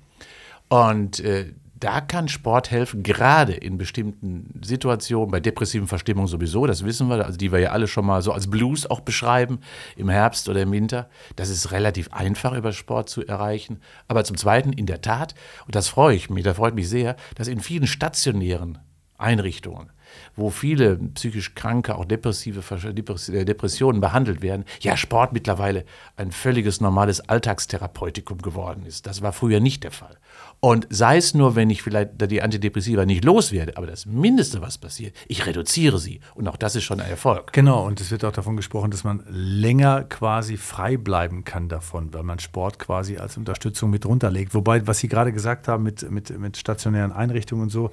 Und 0.69 1.20
äh, 1.20 1.52
da 1.81 2.03
kann 2.03 2.29
Sport 2.29 2.71
helfen, 2.71 3.03
gerade 3.03 3.55
in 3.55 3.79
bestimmten 3.79 4.61
Situationen, 4.62 5.31
bei 5.31 5.41
depressiven 5.41 5.88
Verstimmungen 5.88 6.29
sowieso, 6.29 6.67
das 6.67 6.85
wissen 6.85 7.09
wir, 7.09 7.25
also 7.25 7.38
die 7.38 7.50
wir 7.50 7.59
ja 7.59 7.71
alle 7.71 7.88
schon 7.88 8.05
mal 8.05 8.21
so 8.21 8.32
als 8.32 8.49
Blues 8.49 8.88
auch 8.88 9.00
beschreiben, 9.00 9.61
im 9.97 10.11
Herbst 10.11 10.49
oder 10.49 10.62
im 10.62 10.73
Winter. 10.73 11.09
Das 11.37 11.49
ist 11.49 11.73
relativ 11.73 12.12
einfach 12.12 12.53
über 12.53 12.73
Sport 12.73 13.09
zu 13.09 13.27
erreichen. 13.27 13.81
Aber 14.09 14.25
zum 14.25 14.37
Zweiten, 14.37 14.73
in 14.73 14.87
der 14.87 15.00
Tat, 15.00 15.35
und 15.67 15.75
das 15.75 15.88
freue 15.88 16.15
ich 16.15 16.29
mich, 16.29 16.44
da 16.44 16.55
freut 16.55 16.75
mich 16.75 16.88
sehr, 16.88 17.17
dass 17.35 17.49
in 17.49 17.61
vielen 17.61 17.87
stationären 17.87 18.79
Einrichtungen 19.17 19.91
wo 20.40 20.50
viele 20.50 20.96
psychisch 20.96 21.54
Kranke, 21.54 21.96
auch 21.96 22.04
depressive 22.04 22.62
äh, 22.87 23.44
Depressionen 23.44 24.00
behandelt 24.00 24.42
werden, 24.42 24.64
ja 24.81 24.96
Sport 24.96 25.32
mittlerweile 25.32 25.84
ein 26.16 26.32
völliges 26.32 26.81
normales 26.81 27.20
Alltagstherapeutikum 27.28 28.38
geworden 28.38 28.84
ist. 28.87 29.06
Das 29.06 29.22
war 29.22 29.32
früher 29.32 29.60
nicht 29.60 29.84
der 29.84 29.92
Fall. 29.92 30.16
Und 30.62 30.87
sei 30.90 31.16
es 31.16 31.32
nur, 31.32 31.56
wenn 31.56 31.70
ich 31.70 31.82
vielleicht 31.82 32.20
die 32.31 32.42
Antidepressiva 32.42 33.06
nicht 33.06 33.25
loswerde, 33.25 33.78
aber 33.78 33.87
das 33.87 34.04
Mindeste, 34.04 34.60
was 34.60 34.76
passiert, 34.76 35.16
ich 35.26 35.46
reduziere 35.46 35.98
sie. 35.98 36.20
Und 36.34 36.48
auch 36.48 36.58
das 36.58 36.76
ist 36.76 36.84
schon 36.84 37.00
ein 37.00 37.08
Erfolg. 37.08 37.54
Genau, 37.54 37.87
und 37.87 37.98
es 37.98 38.10
wird 38.10 38.26
auch 38.26 38.32
davon 38.32 38.58
gesprochen, 38.58 38.90
dass 38.90 39.02
man 39.02 39.25
länger 39.31 40.04
quasi 40.04 40.58
frei 40.58 40.98
bleiben 40.98 41.44
kann 41.44 41.70
davon, 41.70 42.12
weil 42.12 42.25
man 42.25 42.38
Sport 42.40 42.78
quasi 42.78 43.16
als 43.16 43.38
Unterstützung 43.38 43.88
mit 43.88 44.04
runterlegt. 44.04 44.54
Wobei, 44.54 44.87
was 44.87 44.98
Sie 44.98 45.08
gerade 45.08 45.32
gesagt 45.32 45.66
haben 45.66 45.82
mit, 45.82 46.10
mit, 46.10 46.38
mit 46.38 46.58
stationären 46.58 47.12
Einrichtungen 47.12 47.62
und 47.62 47.70
so, 47.70 47.90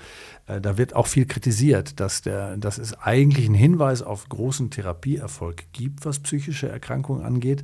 äh, 0.47 0.59
da 0.59 0.77
wird 0.77 0.93
auch 0.93 1.07
viel 1.07 1.25
kritisiert, 1.25 2.01
dass, 2.01 2.21
der, 2.21 2.36
dass 2.57 2.77
es 2.77 2.93
eigentlich 2.99 3.45
einen 3.45 3.55
Hinweis 3.55 4.01
auf 4.01 4.29
großen 4.29 4.69
Therapieerfolg 4.69 5.71
gibt, 5.73 6.05
was 6.05 6.19
psychische 6.19 6.69
Erkrankungen 6.69 7.23
angeht 7.23 7.63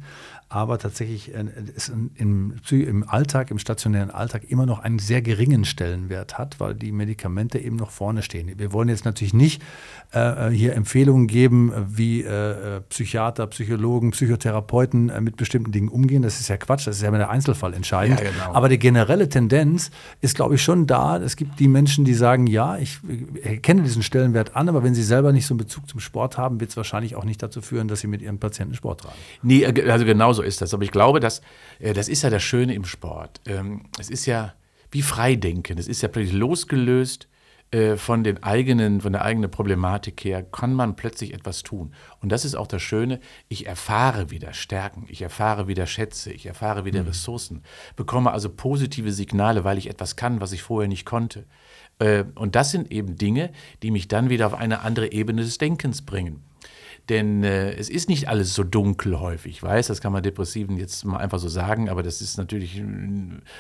aber 0.54 0.78
tatsächlich 0.78 1.34
äh, 1.34 1.46
es 1.76 1.90
im, 1.90 2.54
im 2.70 3.10
Alltag, 3.10 3.50
im 3.50 3.58
stationären 3.58 4.12
Alltag 4.12 4.44
immer 4.48 4.68
noch 4.68 4.80
einen 4.80 5.00
sehr 5.00 5.24
geringen 5.24 5.66
Stellenwert 5.66 6.38
hat, 6.38 6.60
weil 6.60 6.76
die 6.76 6.92
Medikamente 6.92 7.58
eben 7.58 7.76
noch 7.76 7.90
vorne 7.90 8.22
stehen. 8.22 8.52
Wir 8.60 8.72
wollen 8.72 8.88
jetzt 8.88 9.04
natürlich 9.04 9.34
nicht 9.34 9.64
äh, 10.12 10.50
hier 10.50 10.76
Empfehlungen 10.76 11.26
geben, 11.26 11.74
wie 11.88 12.22
äh, 12.22 12.82
Psychiater, 12.90 13.48
Psychologen, 13.48 14.12
Psychotherapeuten 14.12 15.10
äh, 15.10 15.22
mit 15.22 15.38
bestimmten 15.38 15.72
Dingen 15.72 15.90
umgehen. 15.90 16.22
Das 16.22 16.40
ist 16.40 16.50
ja 16.50 16.58
Quatsch, 16.58 16.86
das 16.86 16.98
ist 16.98 17.02
ja 17.02 17.08
immer 17.08 17.18
der 17.18 17.32
Einzelfall 17.32 17.74
entscheidend. 17.74 18.20
Ja, 18.20 18.30
genau. 18.30 18.54
Aber 18.54 18.70
die 18.70 18.78
generelle 18.78 19.28
Tendenz 19.30 19.90
ist, 20.22 20.36
glaube 20.36 20.54
ich, 20.54 20.62
schon 20.62 20.86
da. 20.86 21.18
Es 21.18 21.36
gibt 21.36 21.60
die 21.60 21.68
Menschen, 21.68 22.06
die 22.06 22.14
sagen, 22.14 22.46
ja, 22.46 22.78
ich 22.78 23.00
erkenne 23.42 23.82
diesen 23.82 24.04
Stellenwert 24.04 24.56
an, 24.56 24.70
aber 24.70 24.84
wenn 24.84 24.94
sie 24.94 25.04
selber 25.04 25.34
nicht 25.34 25.48
so 25.48 25.56
einen 25.56 25.60
Bezug 25.60 25.90
zum 25.90 26.00
Sport 26.00 26.38
haben, 26.38 26.60
wird 26.60 26.70
es 26.70 26.78
wahrscheinlich 26.78 27.16
auch 27.16 27.26
nicht 27.26 27.42
dazu 27.42 27.60
führen, 27.64 27.88
dass 27.88 28.02
sie 28.02 28.08
mit 28.08 28.22
ihren 28.22 28.38
Patienten 28.38 28.76
Sport 28.76 29.02
treiben. 29.02 29.16
Nee, 29.42 29.64
äh, 29.64 29.90
also 29.90 30.06
genauso 30.06 30.43
ist 30.44 30.62
das. 30.62 30.74
Aber 30.74 30.84
ich 30.84 30.92
glaube, 30.92 31.20
dass, 31.20 31.42
äh, 31.80 31.94
das 31.94 32.08
ist 32.08 32.24
ja 32.24 32.30
das 32.30 32.44
Schöne 32.44 32.74
im 32.74 32.86
Sport. 32.86 33.42
Ähm, 33.46 33.86
es 34.00 34.10
ist 34.10 34.26
ja 34.26 34.54
wie 34.92 35.02
Freidenken. 35.02 35.78
Es 35.78 35.88
ist 35.88 36.02
ja 36.02 36.08
plötzlich 36.08 36.34
losgelöst 36.34 37.28
äh, 37.74 37.98
von, 37.98 38.24
den 38.24 38.44
eigenen, 38.44 39.02
von 39.02 39.14
der 39.14 39.24
eigenen 39.24 39.50
Problematik 39.50 40.24
her, 40.24 40.44
kann 40.44 40.76
man 40.76 40.96
plötzlich 40.96 41.34
etwas 41.34 41.64
tun. 41.64 41.92
Und 42.22 42.32
das 42.32 42.46
ist 42.46 42.54
auch 42.54 42.68
das 42.68 42.84
Schöne. 42.84 43.20
Ich 43.50 43.66
erfahre 43.66 44.30
wieder 44.30 44.54
Stärken, 44.54 45.06
ich 45.10 45.24
erfahre 45.24 45.68
wieder 45.68 45.88
Schätze, 45.88 46.32
ich 46.32 46.46
erfahre 46.46 46.86
wieder 46.86 47.02
mhm. 47.02 47.08
Ressourcen, 47.08 47.64
bekomme 47.96 48.32
also 48.32 48.50
positive 48.50 49.12
Signale, 49.12 49.64
weil 49.64 49.80
ich 49.80 49.90
etwas 49.90 50.16
kann, 50.16 50.40
was 50.40 50.52
ich 50.52 50.62
vorher 50.62 50.88
nicht 50.88 51.06
konnte. 51.06 51.46
Äh, 51.98 52.26
und 52.36 52.56
das 52.56 52.70
sind 52.70 52.92
eben 52.92 53.16
Dinge, 53.16 53.52
die 53.82 53.90
mich 53.90 54.08
dann 54.08 54.30
wieder 54.30 54.46
auf 54.46 54.54
eine 54.54 54.82
andere 54.82 55.12
Ebene 55.12 55.42
des 55.42 55.58
Denkens 55.58 56.04
bringen. 56.04 56.44
Denn 57.10 57.44
äh, 57.44 57.74
es 57.74 57.90
ist 57.90 58.08
nicht 58.08 58.30
alles 58.30 58.54
so 58.54 58.64
dunkel 58.64 59.20
häufig. 59.20 59.58
Ich 59.58 59.64
weiß, 59.64 59.88
das 59.88 60.00
kann 60.00 60.14
man 60.14 60.24
Depressiven 60.24 60.78
jetzt 60.78 61.04
mal 61.04 61.18
einfach 61.18 61.40
so 61.40 61.50
sagen, 61.50 61.90
aber 61.90 62.02
das 62.02 62.22
ist 62.22 62.38
natürlich 62.38 62.78
äh, 62.80 62.84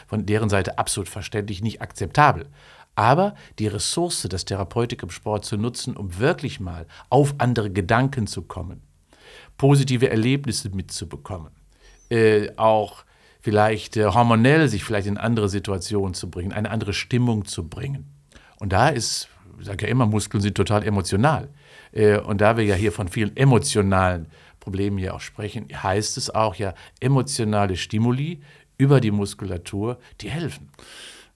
von 0.08 0.26
deren 0.26 0.50
Seite 0.50 0.78
absolut 0.78 1.10
verständlich 1.10 1.62
nicht 1.62 1.82
akzeptabel. 1.82 2.48
aber 2.96 3.36
die 3.60 3.68
Ressource 3.68 4.22
des 4.24 4.46
Therapeutik 4.46 5.04
im 5.04 5.10
Sport 5.10 5.46
zu 5.46 5.58
nutzen, 5.58 5.98
um 5.98 6.20
wirklich 6.20 6.60
mal 6.60 6.86
auf 7.10 7.36
andere 7.40 7.72
Gedanken 7.72 8.28
zu 8.28 8.44
kommen, 8.44 8.82
positive 9.58 10.10
Erlebnisse 10.10 10.70
mitzubekommen, 10.70 11.52
äh, 12.10 12.50
auch 12.58 13.04
vielleicht 13.42 13.98
äh, 13.98 14.06
hormonell 14.06 14.70
sich 14.70 14.84
vielleicht 14.84 15.08
in 15.08 15.18
andere 15.18 15.50
Situationen 15.50 16.14
zu 16.14 16.30
bringen, 16.30 16.54
eine 16.54 16.70
andere 16.70 16.94
Stimmung 16.94 17.46
zu 17.46 17.68
bringen. 17.68 18.06
Und 18.60 18.74
da 18.74 18.90
ist, 18.90 19.28
sage 19.60 19.86
ja 19.86 19.92
immer, 19.92 20.06
Muskeln 20.06 20.42
sind 20.42 20.56
total 20.56 20.84
emotional. 20.84 21.50
Äh, 21.92 22.20
und 22.20 22.42
da 22.42 22.58
wir 22.58 22.64
ja 22.64 22.76
hier 22.76 22.92
von 22.92 23.08
vielen 23.08 23.36
emotionalen 23.38 24.28
Problemen 24.60 24.98
hier 24.98 25.14
auch 25.14 25.22
sprechen, 25.22 25.68
heißt 25.72 26.18
es 26.18 26.30
auch 26.30 26.56
ja 26.56 26.74
emotionale 27.00 27.76
Stimuli 27.76 28.42
über 28.78 29.02
die 29.02 29.12
Muskulatur, 29.12 30.00
die 30.22 30.30
helfen. 30.30 30.70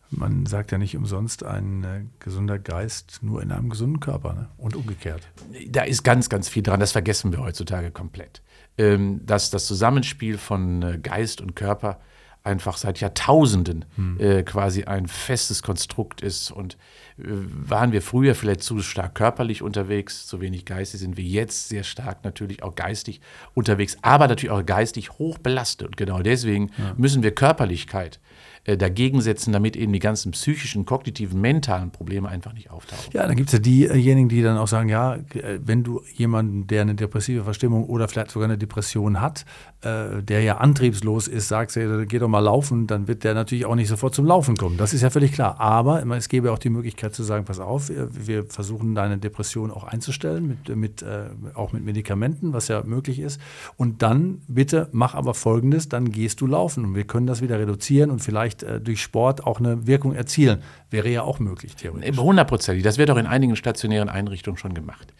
Man 0.10 0.46
sagt 0.46 0.72
ja 0.72 0.78
nicht 0.78 0.96
umsonst, 0.96 1.44
ein 1.44 1.84
äh, 1.84 2.06
gesunder 2.20 2.60
Geist 2.60 3.20
nur 3.22 3.42
in 3.42 3.52
einem 3.52 3.70
gesunden 3.70 4.00
Körper 4.00 4.34
ne? 4.34 4.48
und 4.58 4.76
umgekehrt. 4.76 5.28
Da 5.68 5.84
ist 5.84 6.04
ganz, 6.04 6.30
ganz 6.30 6.48
viel 6.48 6.64
dran, 6.64 6.80
das 6.80 6.94
vergessen 6.94 7.34
wir 7.34 7.40
heutzutage 7.40 7.92
komplett. 7.92 8.42
Ähm, 8.78 9.26
dass 9.26 9.50
das 9.50 9.66
Zusammenspiel 9.66 10.38
von 10.38 10.82
äh, 10.82 10.98
Geist 10.98 11.42
und 11.42 11.56
Körper 11.56 12.00
einfach 12.48 12.78
seit 12.78 13.00
Jahrtausenden 13.00 13.86
hm. 13.96 14.20
äh, 14.20 14.44
quasi 14.44 14.86
ein 14.86 15.08
festes 15.08 15.62
Konstrukt 15.62 16.22
ist. 16.22 16.50
Und 16.50 16.78
äh, 17.20 17.24
waren 17.26 17.92
wir 17.92 18.02
früher 18.02 18.34
vielleicht 18.34 18.64
zu 18.64 18.80
stark 18.82 19.16
körperlich 19.16 19.62
unterwegs, 19.62 20.26
zu 20.26 20.42
wenig 20.42 20.66
geistig, 20.66 21.02
sind 21.02 21.18
wir 21.18 21.24
jetzt 21.24 21.70
sehr 21.70 21.84
stark 21.84 22.24
natürlich 22.24 22.64
auch 22.64 22.76
geistig 22.76 23.22
unterwegs, 23.54 23.98
aber 24.02 24.28
natürlich 24.28 24.52
auch 24.52 24.66
geistig 24.66 25.12
hoch 25.20 25.38
belastet. 25.38 25.88
Und 25.88 25.98
genau 25.98 26.22
deswegen 26.22 26.72
ja. 26.78 26.94
müssen 26.98 27.22
wir 27.22 27.32
Körperlichkeit 27.32 28.20
äh, 28.68 28.76
dagegen 28.76 29.22
setzen, 29.22 29.54
damit 29.54 29.78
eben 29.78 29.94
die 29.94 30.00
ganzen 30.00 30.32
psychischen, 30.34 30.86
kognitiven, 30.86 31.40
mentalen 31.40 31.90
Probleme 31.90 32.28
einfach 32.28 32.52
nicht 32.52 32.70
auftauchen. 32.70 33.12
Ja, 33.14 33.26
dann 33.26 33.38
gibt 33.38 33.48
es 33.48 33.54
ja 33.54 33.60
diejenigen, 33.60 34.28
die 34.28 34.42
dann 34.42 34.58
auch 34.58 34.68
sagen, 34.68 34.90
ja, 34.90 35.16
äh, 35.16 35.60
wenn 35.64 35.84
du 35.84 36.02
jemanden, 36.14 36.68
der 36.68 36.82
eine 36.82 36.94
depressive 36.94 37.46
Verstimmung 37.46 37.86
oder 37.86 38.10
vielleicht 38.10 38.32
sogar 38.32 38.50
eine 38.50 38.58
Depression 38.58 39.22
hat, 39.22 39.46
äh, 39.82 40.24
der 40.24 40.42
ja 40.42 40.58
antriebslos 40.58 41.28
ist, 41.28 41.48
sagst 41.48 41.76
du, 41.76 42.06
geh 42.08 42.20
doch 42.20 42.28
mal 42.28 42.40
laufen, 42.40 42.88
dann 42.88 43.08
wird 43.08 43.24
der 43.24 43.34
natürlich 43.34 43.66
auch 43.66 43.76
nicht 43.76 43.88
sofort 43.88 44.16
zum 44.16 44.26
Laufen 44.26 44.56
kommen. 44.58 44.78
Das 44.78 44.94
ist 44.94 45.02
ja 45.02 45.10
völlig 45.10 45.34
klar. 45.34 45.60
Aber 45.60 46.04
es 46.16 46.30
gäbe 46.30 46.52
auch 46.52 46.60
die 46.60 46.70
Möglichkeit 46.70 47.14
zu 47.14 47.24
sagen, 47.24 47.46
pass 47.46 47.60
auf, 47.60 47.90
wir 47.90 48.46
versuchen 48.46 48.96
deine 48.96 49.18
Depression 49.18 49.72
auch 49.72 49.84
einzustellen, 49.84 50.48
mit, 50.48 50.76
mit, 50.76 51.06
auch 51.54 51.74
mit 51.74 51.84
Medikamenten, 51.84 52.54
was 52.54 52.68
ja 52.68 52.84
möglich 52.84 53.20
ist. 53.20 53.40
Und 53.76 54.02
dann 54.02 54.42
bitte 54.48 54.90
mach 54.92 55.16
aber 55.16 55.34
Folgendes, 55.34 55.90
dann 55.90 56.12
gehst 56.12 56.42
du 56.42 56.48
laufen 56.48 56.86
und 56.86 56.96
wir 56.96 57.04
können 57.04 57.28
das 57.28 57.42
wieder 57.42 57.60
reduzieren 57.60 58.10
und 58.10 58.20
vielleicht 58.20 58.48
vielleicht 58.48 58.64
äh, 58.64 58.80
durch 58.80 59.02
Sport 59.02 59.46
auch 59.46 59.60
eine 59.60 59.88
Wirkung 59.88 60.14
erzielen. 60.14 60.62
Wäre 60.90 61.10
ja 61.10 61.22
auch 61.24 61.40
möglich, 61.40 61.76
theoretisch. 61.76 62.18
Hundertprozentig. 62.18 62.84
Das 62.84 62.98
wird 62.98 63.10
auch 63.10 63.18
in 63.18 63.26
einigen 63.26 63.56
stationären 63.56 64.10
Einrichtungen 64.10 64.58
schon 64.58 64.74
gemacht. 64.74 65.14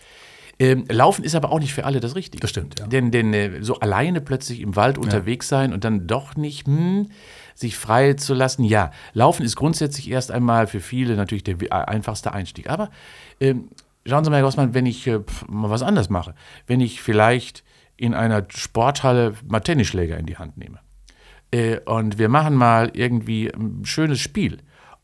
Ähm, 0.60 0.86
Laufen 0.90 1.24
ist 1.24 1.36
aber 1.36 1.52
auch 1.52 1.60
nicht 1.60 1.74
für 1.74 1.86
alle 1.86 2.00
das 2.00 2.16
Richtige. 2.16 2.42
Das 2.42 2.50
stimmt, 2.50 2.80
ja. 2.80 2.88
Denn, 2.88 3.12
denn 3.12 3.34
äh, 3.34 3.62
so 3.62 3.80
alleine 3.80 4.22
plötzlich 4.22 4.62
im 4.62 4.76
Wald 4.76 4.98
unterwegs 4.98 5.48
sein 5.48 5.72
und 5.72 5.84
dann 5.84 6.08
doch 6.08 6.36
nicht 6.36 6.66
hm, 6.66 7.10
sich 7.54 7.78
frei 7.78 8.14
zu 8.14 8.34
lassen, 8.34 8.64
ja, 8.64 8.92
Laufen 9.14 9.44
ist 9.44 9.56
grundsätzlich 9.56 10.10
erst 10.10 10.32
einmal 10.32 10.68
für 10.68 10.80
viele 10.80 11.16
natürlich 11.16 11.44
der 11.44 11.62
äh, 11.62 11.70
einfachste 11.70 12.34
Einstieg. 12.34 12.70
Aber 12.70 12.90
ähm, 13.40 13.70
schauen 14.06 14.24
Sie 14.24 14.32
mal, 14.32 14.38
Herr 14.38 14.44
Gossmann, 14.44 14.74
wenn 14.74 14.88
ich 14.88 15.06
äh, 15.06 15.20
mal 15.48 15.70
was 15.70 15.84
anders 15.84 16.10
mache, 16.10 16.34
wenn 16.66 16.82
ich 16.82 17.02
vielleicht 17.02 17.64
in 17.96 18.14
einer 18.14 18.46
Sporthalle 18.50 19.34
mal 19.48 19.60
Tennisschläger 19.60 20.18
in 20.18 20.26
die 20.26 20.38
Hand 20.38 20.58
nehme 20.58 20.80
äh, 21.52 21.80
und 21.86 22.18
wir 22.18 22.30
machen 22.30 22.56
mal 22.56 22.92
irgendwie 22.94 23.52
ein 23.54 23.86
schönes 23.86 24.20
Spiel. 24.20 24.58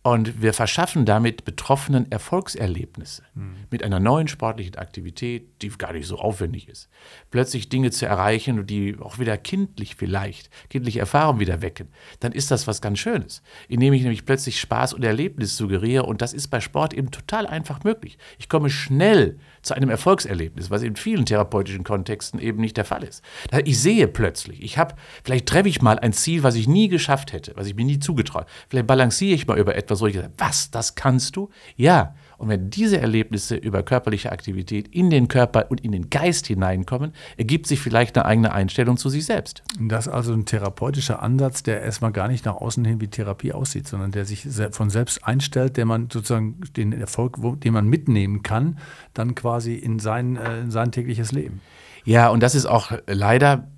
Und 0.05 0.41
wir 0.41 0.51
verschaffen 0.51 1.05
damit 1.05 1.45
Betroffenen 1.45 2.12
Erfolgserlebnisse 2.12 3.24
mhm. 3.36 3.55
mit 3.72 3.83
einer 3.83 4.01
neuen 4.01 4.27
sportlichen 4.27 4.75
Aktivität, 4.75 5.62
die 5.62 5.69
gar 5.69 5.93
nicht 5.93 6.07
so 6.07 6.17
aufwendig 6.17 6.67
ist. 6.67 6.89
Plötzlich 7.31 7.69
Dinge 7.69 7.89
zu 7.89 8.05
erreichen, 8.05 8.67
die 8.67 8.98
auch 9.00 9.17
wieder 9.17 9.38
kindlich 9.38 9.95
vielleicht, 9.95 10.50
kindliche 10.69 11.00
Erfahrungen 11.00 11.39
wieder 11.39 11.62
wecken, 11.62 11.88
dann 12.19 12.33
ist 12.33 12.51
das 12.51 12.67
was 12.67 12.81
ganz 12.81 13.00
Schönes. 13.00 13.41
Indem 13.69 13.93
ich 13.93 14.01
nämlich 14.01 14.25
plötzlich 14.25 14.60
Spaß 14.60 14.93
und 14.93 15.05
Erlebnis 15.05 15.55
suggeriere 15.55 16.03
und 16.03 16.22
das 16.22 16.33
ist 16.33 16.50
bei 16.50 16.60
Sport 16.60 16.93
eben 16.93 17.10
total 17.10 17.48
einfach 17.48 17.86
möglich. 17.86 18.17
Ich 18.38 18.50
komme 18.50 18.69
schnell 18.69 19.39
zu 19.62 19.74
einem 19.74 19.89
Erfolgserlebnis, 19.89 20.69
was 20.69 20.83
in 20.83 20.98
vielen 20.98 21.25
therapeutischen 21.25 21.86
Kontexten 21.86 22.41
eben 22.41 22.60
nicht 22.60 22.75
der 22.75 22.83
Fall 22.83 23.03
ist. 23.03 23.24
Ich 23.63 23.79
sehe 23.79 24.10
plötzlich, 24.10 24.62
ich 24.62 24.77
habe, 24.77 24.95
vielleicht 25.24 25.45
treffe 25.45 25.69
ich 25.69 25.81
mal 25.81 25.98
ein 25.98 26.12
Ziel, 26.12 26.43
was 26.43 26.55
ich 26.55 26.67
nie 26.67 26.89
geschafft 26.89 27.31
hätte, 27.31 27.53
was 27.55 27.67
ich 27.67 27.75
mir 27.75 27.86
nie 27.86 28.00
zugetraut. 28.00 28.48
Vielleicht 28.67 28.88
balanciere 28.88 29.36
ich 29.36 29.48
mal 29.48 29.57
über 29.57 29.77
etwas, 29.77 29.93
ich 29.94 30.16
sage, 30.16 30.32
was, 30.38 30.72
das 30.72 30.96
kannst 30.96 31.36
du? 31.36 31.50
Ja. 31.76 32.16
Und 32.38 32.50
wenn 32.50 32.70
diese 32.70 33.00
Erlebnisse 33.00 33.56
über 33.56 33.84
körperliche 33.84 34.32
Aktivität 34.32 34.90
in 34.90 35.10
den 35.10 35.30
Körper 35.30 35.68
und 35.70 35.80
in 35.80 35.94
den 35.94 36.10
Geist 36.10 36.48
hineinkommen, 36.48 37.14
ergibt 37.38 37.68
sich 37.68 37.80
vielleicht 37.80 38.18
eine 38.18 38.26
eigene 38.26 38.52
Einstellung 38.52 38.98
zu 38.98 39.08
sich 39.08 39.26
selbst. 39.26 39.64
Das 39.80 40.08
ist 40.08 40.14
also 40.14 40.34
ein 40.34 40.46
therapeutischer 40.46 41.22
Ansatz, 41.24 41.64
der 41.64 41.82
erstmal 41.82 42.12
gar 42.12 42.28
nicht 42.28 42.44
nach 42.44 42.56
außen 42.56 42.84
hin 42.84 43.00
wie 43.00 43.08
Therapie 43.08 43.54
aussieht, 43.54 43.88
sondern 43.88 44.12
der 44.12 44.26
sich 44.26 44.46
von 44.72 44.90
selbst 44.90 45.26
einstellt, 45.26 45.78
der 45.78 45.86
man 45.86 46.10
sozusagen 46.12 46.60
den 46.76 46.92
Erfolg, 46.92 47.38
den 47.62 47.72
man 47.72 47.88
mitnehmen 47.88 48.44
kann, 48.44 48.78
dann 49.14 49.36
quasi 49.36 49.76
in 49.76 50.00
sein, 50.00 50.36
äh, 50.36 50.62
in 50.62 50.72
sein 50.72 50.92
tägliches 50.92 51.32
Leben. 51.32 51.62
Ja, 52.04 52.28
und 52.28 52.44
das 52.44 52.56
ist 52.56 52.66
auch 52.66 52.92
leider 53.08 53.70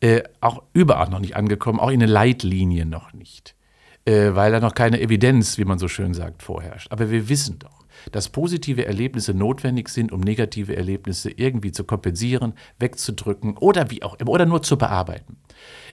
äh, 0.00 0.22
auch 0.40 0.64
überall 0.74 1.08
noch 1.08 1.20
nicht 1.20 1.36
angekommen, 1.36 1.80
auch 1.80 1.90
in 1.90 2.00
den 2.00 2.10
Leitlinien 2.10 2.90
noch 2.90 3.14
nicht 3.14 3.54
äh, 4.04 4.34
weil 4.34 4.52
da 4.52 4.60
noch 4.60 4.74
keine 4.74 5.00
Evidenz, 5.00 5.58
wie 5.58 5.64
man 5.64 5.78
so 5.78 5.88
schön 5.88 6.14
sagt, 6.14 6.42
vorherrscht. 6.42 6.90
Aber 6.90 7.10
wir 7.10 7.28
wissen 7.28 7.58
doch, 7.58 7.84
dass 8.12 8.28
positive 8.28 8.86
Erlebnisse 8.86 9.34
notwendig 9.34 9.88
sind, 9.88 10.12
um 10.12 10.20
negative 10.20 10.76
Erlebnisse 10.76 11.30
irgendwie 11.30 11.72
zu 11.72 11.84
kompensieren, 11.84 12.54
wegzudrücken 12.78 13.56
oder 13.56 13.90
wie 13.90 14.02
auch 14.02 14.14
immer, 14.14 14.30
oder 14.30 14.46
nur 14.46 14.62
zu 14.62 14.78
bearbeiten. 14.78 15.36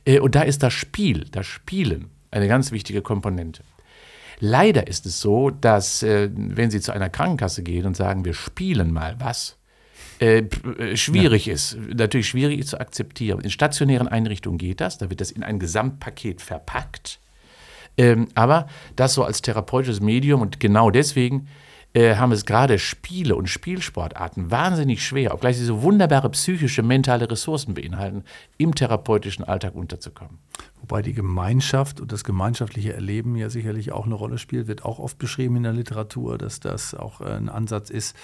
Äh, 0.06 0.20
und 0.20 0.36
da 0.36 0.42
ist 0.42 0.64
das 0.64 0.74
Spiel, 0.74 1.26
das 1.32 1.46
Spielen 1.46 2.10
eine 2.32 2.48
ganz 2.48 2.72
wichtige 2.72 3.02
Komponente. 3.02 3.64
Leider 4.40 4.88
ist 4.88 5.06
es 5.06 5.20
so, 5.20 5.50
dass 5.50 6.04
äh, 6.04 6.30
wenn 6.34 6.70
Sie 6.70 6.80
zu 6.80 6.92
einer 6.92 7.10
Krankenkasse 7.10 7.64
gehen 7.64 7.86
und 7.86 7.98
sagen, 7.98 8.24
wir 8.24 8.34
spielen 8.34 8.92
mal 8.92 9.16
was, 9.20 9.58
äh, 10.20 10.44
schwierig 10.96 11.48
ja. 11.48 11.54
ist, 11.54 11.78
natürlich 11.94 12.28
schwierig 12.28 12.66
zu 12.68 12.80
akzeptieren. 12.80 13.42
In 13.42 13.50
stationären 13.50 14.08
Einrichtungen 14.08 14.58
geht 14.58 14.82
das, 14.82 14.98
da 14.98 15.10
wird 15.10 15.22
das 15.22 15.32
in 15.32 15.44
ein 15.44 15.60
Gesamtpaket 15.60 16.42
verpackt. 16.42 17.20
Ähm, 17.98 18.28
aber 18.36 18.68
das 18.96 19.14
so 19.14 19.24
als 19.24 19.42
therapeutisches 19.42 20.02
Medium 20.02 20.42
und 20.42 20.60
genau 20.60 20.92
deswegen 20.92 21.48
äh, 21.94 22.16
haben 22.16 22.32
es 22.32 22.46
gerade 22.46 22.78
Spiele 22.78 23.36
und 23.36 23.50
Spielsportarten 23.50 24.52
wahnsinnig 24.52 25.04
schwer, 25.04 25.34
obgleich 25.34 25.58
sie 25.58 25.66
so 25.66 25.82
wunderbare 25.82 26.30
psychische, 26.30 26.84
mentale 26.84 27.30
Ressourcen 27.30 27.74
beinhalten, 27.74 28.24
im 28.58 28.76
therapeutischen 28.76 29.46
Alltag 29.46 29.74
unterzukommen. 29.74 30.38
Wobei 30.90 31.02
die 31.02 31.14
Gemeinschaft 31.14 32.00
und 32.00 32.14
das 32.14 32.24
gemeinschaftliche 32.24 32.94
Erleben 32.94 33.36
ja 33.36 33.50
sicherlich 33.50 33.92
auch 33.92 34.06
eine 34.06 34.16
Rolle 34.16 34.38
spielt, 34.38 34.68
wird 34.68 34.86
auch 34.86 35.00
oft 35.00 35.18
beschrieben 35.18 35.58
in 35.58 35.64
der 35.64 35.74
Literatur, 35.74 36.38
dass 36.38 36.62
das 36.62 36.96
auch 36.96 37.20
äh, 37.20 37.26
ein 37.26 37.50
Ansatz 37.50 37.90
ist, 37.90 38.16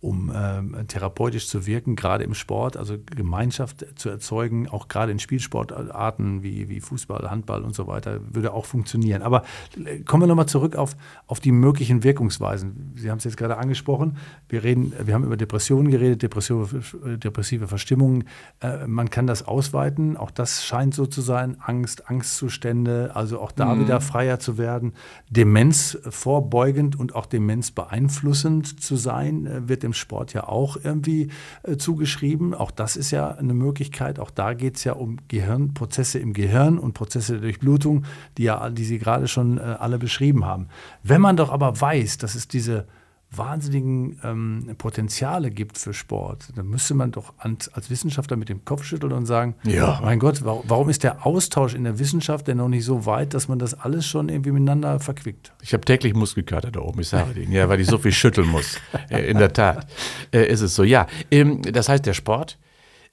um 0.00 0.32
ähm, 0.34 0.76
therapeutisch 0.86 1.48
zu 1.48 1.66
wirken, 1.66 1.96
gerade 1.96 2.22
im 2.22 2.34
Sport, 2.34 2.76
also 2.76 2.96
Gemeinschaft 3.06 3.86
zu 3.96 4.08
erzeugen, 4.08 4.68
auch 4.68 4.86
gerade 4.86 5.10
in 5.10 5.18
Spielsportarten 5.18 6.44
wie, 6.44 6.68
wie 6.68 6.80
Fußball, 6.80 7.28
Handball 7.28 7.62
und 7.62 7.74
so 7.74 7.88
weiter, 7.88 8.20
würde 8.32 8.52
auch 8.52 8.66
funktionieren. 8.66 9.22
Aber 9.22 9.42
äh, 9.84 10.00
kommen 10.00 10.22
wir 10.22 10.28
nochmal 10.28 10.46
zurück 10.46 10.76
auf, 10.76 10.94
auf 11.26 11.40
die 11.40 11.50
möglichen 11.50 12.04
Wirkungsweisen. 12.04 12.92
Sie 12.96 13.10
haben 13.10 13.18
es 13.18 13.24
jetzt 13.24 13.36
gerade 13.36 13.58
angesprochen. 13.58 14.16
Wir, 14.48 14.62
reden, 14.62 14.92
wir 15.04 15.14
haben 15.14 15.24
über 15.24 15.36
Depressionen 15.36 15.90
geredet, 15.90 16.22
depressive, 16.22 16.82
depressive 17.18 17.66
Verstimmungen. 17.66 18.28
Äh, 18.60 18.86
man 18.86 19.10
kann 19.10 19.26
das 19.26 19.46
ausweiten, 19.48 20.16
auch 20.16 20.30
das 20.30 20.64
scheint 20.64 20.94
so 20.94 21.06
zu 21.06 21.20
sein. 21.20 21.56
Angst, 21.60 22.08
Angstzustände, 22.12 23.12
also 23.14 23.40
auch 23.40 23.52
da 23.52 23.74
mhm. 23.74 23.82
wieder 23.82 24.00
freier 24.00 24.38
zu 24.38 24.58
werden. 24.58 24.92
Demenz 25.30 25.98
vorbeugend 26.08 26.98
und 26.98 27.14
auch 27.14 27.26
Demenz 27.26 27.70
beeinflussend 27.70 28.82
zu 28.82 28.96
sein, 28.96 29.46
äh, 29.46 29.68
wird 29.68 29.84
im 29.84 29.92
dem 29.92 29.94
Sport 29.94 30.32
ja 30.32 30.48
auch 30.48 30.76
irgendwie 30.82 31.28
äh, 31.62 31.76
zugeschrieben. 31.76 32.54
Auch 32.54 32.70
das 32.70 32.96
ist 32.96 33.10
ja 33.10 33.30
eine 33.30 33.54
Möglichkeit. 33.54 34.18
Auch 34.18 34.30
da 34.30 34.54
geht 34.54 34.76
es 34.76 34.84
ja 34.84 34.94
um 34.94 35.18
Gehirnprozesse 35.28 36.18
im 36.18 36.32
Gehirn 36.32 36.78
und 36.78 36.94
Prozesse 36.94 37.34
der 37.34 37.42
Durchblutung, 37.42 38.04
die 38.38 38.44
ja, 38.44 38.70
die 38.70 38.84
Sie 38.84 38.98
gerade 38.98 39.28
schon 39.28 39.58
äh, 39.58 39.60
alle 39.60 39.98
beschrieben 39.98 40.44
haben. 40.44 40.68
Wenn 41.02 41.20
man 41.20 41.36
doch 41.36 41.50
aber 41.50 41.80
weiß, 41.80 42.18
dass 42.18 42.34
es 42.34 42.48
diese 42.48 42.86
wahnsinnigen 43.34 44.20
ähm, 44.22 44.74
Potenziale 44.76 45.50
gibt 45.50 45.78
für 45.78 45.94
Sport, 45.94 46.48
dann 46.54 46.68
müsste 46.68 46.94
man 46.94 47.12
doch 47.12 47.32
als, 47.38 47.70
Wissenschaftler 47.88 48.36
mit 48.36 48.48
dem 48.48 48.64
Kopf 48.64 48.84
schütteln 48.84 49.12
und 49.12 49.26
sagen, 49.26 49.54
ja. 49.64 50.00
mein 50.02 50.18
Gott, 50.18 50.44
warum, 50.44 50.88
ist 50.88 51.02
der 51.02 51.26
Austausch 51.26 51.74
in 51.74 51.84
der 51.84 51.98
Wissenschaft 51.98 52.48
denn 52.48 52.58
noch 52.58 52.68
nicht 52.68 52.84
so 52.84 53.06
weit, 53.06 53.34
dass 53.34 53.48
man 53.48 53.58
das 53.58 53.74
alles 53.74 54.06
schon 54.06 54.28
irgendwie 54.28 54.52
miteinander 54.52 55.00
verquickt? 55.00 55.52
Ich 55.62 55.72
habe 55.72 55.84
täglich 55.84 56.14
Muskelkater 56.14 56.70
da 56.70 56.80
oben, 56.80 57.00
ich 57.00 57.08
sage 57.08 57.40
Ihnen, 57.40 57.52
ja, 57.52 57.68
weil 57.68 57.80
ich 57.80 57.86
so 57.86 57.98
viel 57.98 58.12
schütteln 58.12 58.48
muss. 58.48 58.78
In 59.08 59.38
der 59.38 59.52
Tat 59.52 59.86
äh, 60.32 60.46
ist 60.46 60.60
es 60.60 60.74
so. 60.74 60.84
Ja, 60.84 61.06
ähm, 61.30 61.62
das 61.62 61.88
heißt, 61.88 62.04
der 62.04 62.14
Sport 62.14 62.58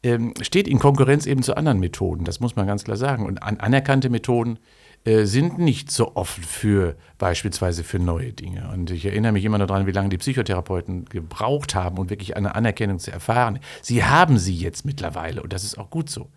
ähm, 0.03 0.33
steht 0.41 0.67
in 0.67 0.79
Konkurrenz 0.79 1.25
eben 1.25 1.43
zu 1.43 1.55
anderen 1.55 1.79
Methoden, 1.79 2.23
das 2.23 2.39
muss 2.39 2.55
man 2.55 2.67
ganz 2.67 2.83
klar 2.83 2.97
sagen. 2.97 3.25
Und 3.25 3.43
an, 3.43 3.57
anerkannte 3.57 4.09
Methoden 4.09 4.59
äh, 5.05 5.25
sind 5.25 5.59
nicht 5.59 5.91
so 5.91 6.15
offen 6.15 6.43
für 6.43 6.95
beispielsweise 7.17 7.83
für 7.83 7.99
neue 7.99 8.33
Dinge. 8.33 8.69
Und 8.73 8.91
ich 8.91 9.05
erinnere 9.05 9.31
mich 9.31 9.45
immer 9.45 9.57
noch 9.57 9.67
daran, 9.67 9.87
wie 9.87 9.91
lange 9.91 10.09
die 10.09 10.17
Psychotherapeuten 10.17 11.05
gebraucht 11.05 11.73
haben, 11.73 11.97
um 11.97 12.09
wirklich 12.09 12.35
eine 12.35 12.55
Anerkennung 12.55 12.99
zu 12.99 13.11
erfahren. 13.11 13.59
Sie 13.81 14.03
haben 14.03 14.37
sie 14.37 14.55
jetzt 14.55 14.85
mittlerweile 14.85 15.41
und 15.41 15.53
das 15.53 15.63
ist 15.63 15.77
auch 15.77 15.89
gut 15.89 16.09
so. 16.09 16.29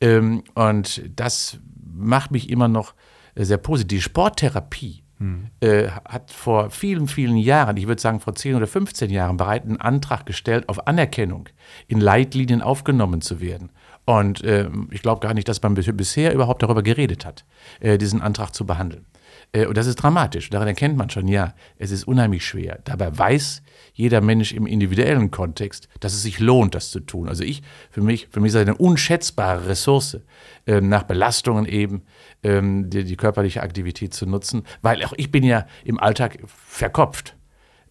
Ähm, 0.00 0.42
und 0.54 1.02
das 1.14 1.58
macht 1.94 2.30
mich 2.30 2.50
immer 2.50 2.68
noch 2.68 2.94
sehr 3.36 3.58
positiv. 3.58 3.98
Die 3.98 4.02
Sporttherapie 4.02 5.04
hm. 5.18 5.46
äh, 5.60 5.88
hat 5.88 6.30
vor 6.30 6.70
vielen, 6.70 7.06
vielen 7.06 7.36
Jahren, 7.36 7.76
ich 7.76 7.86
würde 7.86 8.02
sagen 8.02 8.20
vor 8.20 8.34
10 8.34 8.56
oder 8.56 8.66
15 8.66 9.10
Jahren, 9.10 9.36
bereits 9.36 9.66
einen 9.66 9.80
Antrag 9.80 10.26
gestellt, 10.26 10.68
auf 10.68 10.86
Anerkennung 10.86 11.48
in 11.86 12.00
Leitlinien 12.00 12.62
aufgenommen 12.62 13.20
zu 13.20 13.40
werden. 13.40 13.70
Und 14.04 14.44
äh, 14.44 14.68
ich 14.90 15.02
glaube 15.02 15.20
gar 15.20 15.34
nicht, 15.34 15.48
dass 15.48 15.62
man 15.62 15.74
bisher 15.74 16.34
überhaupt 16.34 16.62
darüber 16.62 16.82
geredet 16.82 17.24
hat, 17.24 17.44
äh, 17.80 17.96
diesen 17.96 18.20
Antrag 18.20 18.54
zu 18.54 18.66
behandeln. 18.66 19.06
Äh, 19.52 19.66
und 19.66 19.76
das 19.76 19.86
ist 19.86 19.96
dramatisch. 19.96 20.50
Daran 20.50 20.68
erkennt 20.68 20.96
man 20.96 21.08
schon, 21.10 21.28
ja, 21.28 21.54
es 21.78 21.90
ist 21.90 22.06
unheimlich 22.06 22.44
schwer. 22.44 22.80
Dabei 22.84 23.16
weiß 23.16 23.62
jeder 23.94 24.20
Mensch 24.20 24.52
im 24.52 24.66
individuellen 24.66 25.30
Kontext, 25.30 25.88
dass 26.00 26.12
es 26.12 26.22
sich 26.22 26.40
lohnt, 26.40 26.74
das 26.74 26.90
zu 26.90 27.00
tun. 27.00 27.28
Also 27.28 27.44
ich, 27.44 27.62
für 27.90 28.02
mich, 28.02 28.28
für 28.30 28.40
mich 28.40 28.48
ist 28.48 28.54
das 28.54 28.62
eine 28.62 28.76
unschätzbare 28.76 29.68
Ressource, 29.68 30.18
ähm, 30.66 30.88
nach 30.88 31.04
Belastungen 31.04 31.66
eben 31.66 32.02
ähm, 32.42 32.90
die, 32.90 33.04
die 33.04 33.16
körperliche 33.16 33.62
Aktivität 33.62 34.12
zu 34.12 34.26
nutzen, 34.26 34.64
weil 34.82 35.02
auch 35.04 35.14
ich 35.16 35.30
bin 35.30 35.44
ja 35.44 35.66
im 35.84 35.98
Alltag 35.98 36.38
verkopft. 36.46 37.36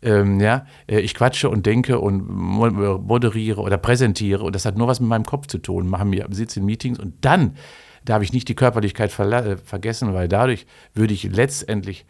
Ähm, 0.03 0.39
ja, 0.39 0.65
äh, 0.87 0.99
ich 0.99 1.15
quatsche 1.15 1.49
und 1.49 1.65
denke 1.65 1.99
und 1.99 2.27
moderiere 2.27 3.61
oder 3.61 3.77
präsentiere 3.77 4.43
und 4.43 4.53
das 4.53 4.65
hat 4.65 4.77
nur 4.77 4.87
was 4.87 4.99
mit 4.99 5.09
meinem 5.09 5.25
Kopf 5.25 5.47
zu 5.47 5.57
tun. 5.57 5.87
Machen 5.87 6.09
mir 6.09 6.27
sitze 6.31 6.59
in 6.59 6.65
Meetings 6.65 6.99
und 6.99 7.13
dann 7.21 7.55
darf 8.05 8.21
ich 8.21 8.33
nicht 8.33 8.49
die 8.49 8.55
Körperlichkeit 8.55 9.17
äh, 9.17 9.57
vergessen, 9.57 10.13
weil 10.13 10.27
dadurch 10.27 10.65
würde 10.93 11.13
ich 11.13 11.23
letztendlich 11.23 12.05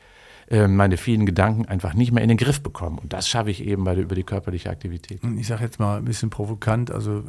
äh, 0.49 0.67
meine 0.67 0.97
vielen 0.97 1.25
Gedanken 1.25 1.65
einfach 1.65 1.93
nicht 1.93 2.11
mehr 2.11 2.23
in 2.23 2.29
den 2.29 2.37
Griff 2.37 2.61
bekommen. 2.61 2.97
Und 2.97 3.13
das 3.13 3.27
schaffe 3.27 3.51
ich 3.51 3.63
eben 3.63 3.83
bei, 3.83 3.95
über 3.95 4.15
die 4.15 4.23
körperliche 4.23 4.69
Aktivität. 4.69 5.21
Ich 5.37 5.47
sage 5.47 5.63
jetzt 5.63 5.79
mal 5.79 5.97
ein 5.97 6.05
bisschen 6.05 6.31
provokant, 6.31 6.89
also 6.89 7.23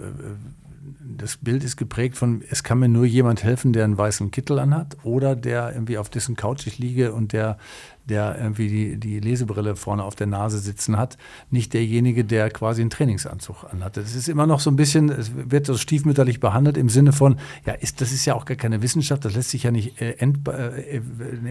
das 1.16 1.36
Bild 1.36 1.64
ist 1.64 1.76
geprägt 1.76 2.16
von, 2.16 2.42
es 2.50 2.62
kann 2.62 2.78
mir 2.78 2.88
nur 2.88 3.04
jemand 3.04 3.42
helfen, 3.42 3.72
der 3.72 3.84
einen 3.84 3.98
weißen 3.98 4.30
Kittel 4.30 4.58
anhat 4.58 4.96
oder 5.02 5.36
der 5.36 5.72
irgendwie 5.72 5.98
auf 5.98 6.08
dessen 6.08 6.36
Couch 6.36 6.66
ich 6.66 6.78
liege 6.78 7.12
und 7.12 7.32
der 7.32 7.58
der 8.08 8.36
irgendwie 8.38 8.68
die, 8.68 8.96
die 8.98 9.20
Lesebrille 9.20 9.76
vorne 9.76 10.04
auf 10.04 10.14
der 10.14 10.26
Nase 10.26 10.58
sitzen 10.58 10.98
hat, 10.98 11.16
nicht 11.50 11.72
derjenige, 11.72 12.24
der 12.24 12.50
quasi 12.50 12.82
einen 12.82 12.90
Trainingsanzug 12.90 13.64
anhat. 13.70 13.96
Das 13.96 14.14
ist 14.14 14.28
immer 14.28 14.46
noch 14.46 14.60
so 14.60 14.70
ein 14.70 14.76
bisschen, 14.76 15.08
es 15.08 15.32
wird 15.34 15.66
so 15.66 15.76
stiefmütterlich 15.76 16.40
behandelt 16.40 16.76
im 16.76 16.88
Sinne 16.88 17.12
von, 17.12 17.36
ja, 17.64 17.72
ist, 17.72 18.00
das 18.00 18.12
ist 18.12 18.24
ja 18.26 18.34
auch 18.34 18.44
gar 18.44 18.56
keine 18.56 18.82
Wissenschaft, 18.82 19.24
das 19.24 19.34
lässt 19.34 19.50
sich 19.50 19.62
ja 19.62 19.70
nicht 19.70 20.00
äh, 20.00 20.12
End, 20.18 20.46
äh, 20.48 21.00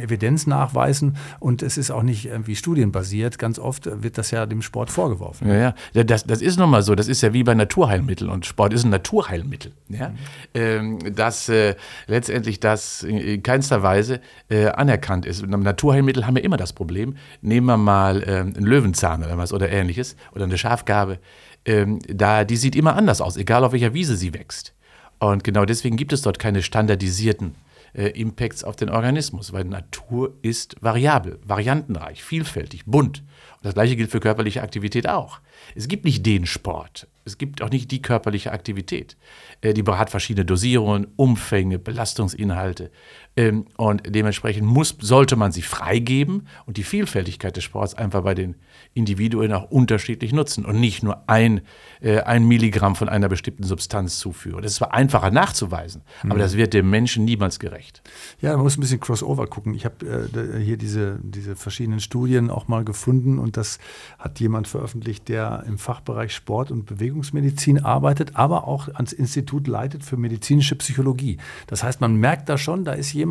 Evidenz 0.02 0.46
nachweisen 0.46 1.18
und 1.40 1.64
es 1.64 1.78
ist 1.78 1.92
auch 1.92 2.04
nicht 2.04 2.26
irgendwie 2.26 2.56
studienbasiert. 2.56 3.40
Ganz 3.40 3.58
oft 3.58 3.90
wird 4.04 4.18
das 4.18 4.32
ja 4.32 4.46
dem 4.46 4.62
Sport 4.62 4.92
vorgeworfen. 4.92 5.48
Ja, 5.48 5.74
ja. 5.94 6.04
Das, 6.04 6.26
das 6.26 6.42
ist 6.42 6.60
nun 6.60 6.70
mal 6.70 6.84
so, 6.84 6.96
das 6.96 7.08
ist 7.08 7.22
ja 7.22 7.34
wie 7.34 7.44
bei 7.44 7.56
Naturheilmitteln 7.56 8.30
und 8.30 8.46
Sport 8.46 8.74
ist 8.74 8.84
ein 8.84 8.90
Naturheilmittel. 8.92 9.72
Ja? 9.90 10.10
Mhm. 10.10 10.16
Ähm, 10.54 11.16
dass 11.16 11.50
äh, 11.50 11.76
letztendlich 12.08 12.60
das 12.60 13.04
in 13.04 13.42
keinster 13.42 13.82
Weise 13.82 14.20
äh, 14.50 14.68
anerkannt 14.68 15.26
ist. 15.26 15.46
Naturheilmittel 15.46 16.28
haben 16.28 16.43
immer 16.44 16.58
das 16.58 16.74
Problem. 16.74 17.16
Nehmen 17.42 17.68
wir 17.68 17.78
mal 17.78 18.24
ähm, 18.28 18.54
einen 18.56 18.66
Löwenzahn 18.66 19.24
oder 19.24 19.38
was 19.38 19.54
oder 19.54 19.70
ähnliches 19.70 20.16
oder 20.34 20.44
eine 20.46 20.58
Schafgabe. 20.58 21.20
Ähm, 21.66 22.00
da, 22.08 22.44
die 22.44 22.58
sieht 22.58 22.76
immer 22.76 22.96
anders 22.96 23.22
aus, 23.22 23.38
egal 23.38 23.64
auf 23.64 23.72
welcher 23.72 23.94
Wiese 23.94 24.18
sie 24.18 24.34
wächst. 24.34 24.74
Und 25.20 25.44
genau 25.44 25.66
deswegen 25.66 25.96
gibt 25.96 26.14
es 26.14 26.22
dort 26.22 26.40
keine 26.40 26.62
standardisierten 26.62 27.56
äh, 27.94 28.08
Impacts 28.08 28.64
auf 28.64 28.76
den 28.76 28.90
Organismus, 28.90 29.54
weil 29.54 29.64
Natur 29.64 30.34
ist 30.42 30.76
variabel, 30.82 31.40
variantenreich, 31.46 32.24
vielfältig, 32.24 32.86
bunt. 32.86 33.20
Und 33.20 33.66
das 33.66 33.74
gleiche 33.74 33.96
gilt 33.96 34.12
für 34.12 34.20
körperliche 34.20 34.62
Aktivität 34.62 35.08
auch. 35.08 35.40
Es 35.76 35.88
gibt 35.88 36.04
nicht 36.04 36.26
den 36.26 36.46
Sport, 36.46 37.08
es 37.26 37.38
gibt 37.38 37.62
auch 37.62 37.70
nicht 37.70 37.92
die 37.92 38.02
körperliche 38.02 38.52
Aktivität. 38.52 39.16
Äh, 39.62 39.74
die 39.74 39.84
hat 39.84 40.10
verschiedene 40.10 40.46
Dosierungen, 40.46 41.08
Umfänge, 41.16 41.80
Belastungsinhalte. 41.80 42.92
Ähm, 43.36 43.66
und 43.78 44.04
dementsprechend 44.08 44.66
muss, 44.68 44.96
sollte 45.00 45.36
man 45.36 45.52
sie 45.52 45.64
freigeben 45.64 46.48
und 46.66 46.78
die 46.78 46.84
Vielfältigkeit 46.84 47.58
des 47.58 47.64
Sports 47.64 47.96
einfach 47.96 48.22
bei 48.22 48.36
den 48.36 48.56
Individuen 48.94 49.52
auch 49.54 49.72
unterschiedlich 49.72 50.34
nutzen 50.34 50.66
und 50.66 50.80
nicht 50.80 51.02
nur 51.02 51.24
ein, 51.28 51.62
äh, 52.02 52.20
ein 52.20 52.48
Milligramm 52.48 52.96
von 52.96 53.10
einer 53.10 53.30
bestimmten 53.30 53.64
Substanz 53.64 54.20
zuführen. 54.20 54.62
Das 54.62 54.74
ist 54.74 54.78
zwar 54.78 54.94
einfacher 54.94 55.32
nachzuweisen, 55.32 56.04
mhm. 56.22 56.32
aber 56.32 56.40
das 56.40 56.56
wird 56.56 56.76
dem 56.76 56.92
Menschen 56.92 57.26
niemals 57.26 57.60
gerecht. 57.60 58.04
Ja, 58.40 58.54
man 58.54 58.62
muss 58.64 58.78
ein 58.78 58.82
bisschen 58.82 59.00
Crossover 59.00 59.48
gucken. 59.48 59.74
Ich 59.74 59.86
habe 59.86 60.30
äh, 60.36 60.60
hier 60.60 60.78
diese, 60.78 61.20
diese 61.24 61.56
verschiedenen 61.56 62.02
Studien 62.02 62.52
auch 62.52 62.68
mal 62.68 62.86
gefunden 62.86 63.40
und 63.40 63.58
das 63.58 63.80
hat 64.20 64.40
jemand 64.40 64.68
veröffentlicht, 64.68 65.28
der 65.28 65.64
im 65.68 65.80
Fachbereich 65.80 66.36
Sport 66.36 66.70
und 66.70 66.86
Bewegungsmedizin 66.86 67.84
arbeitet, 67.84 68.36
aber 68.36 68.68
auch 68.68 68.90
ans 68.94 69.12
Institut 69.12 69.68
leitet 69.68 70.04
für 70.04 70.18
medizinische 70.18 70.76
Psychologie. 70.76 71.38
Das 71.66 71.84
heißt, 71.84 72.00
man 72.00 72.16
merkt 72.18 72.48
da 72.48 72.60
schon, 72.60 72.86
da 72.86 72.94
ist 72.94 73.12
jemand, 73.12 73.23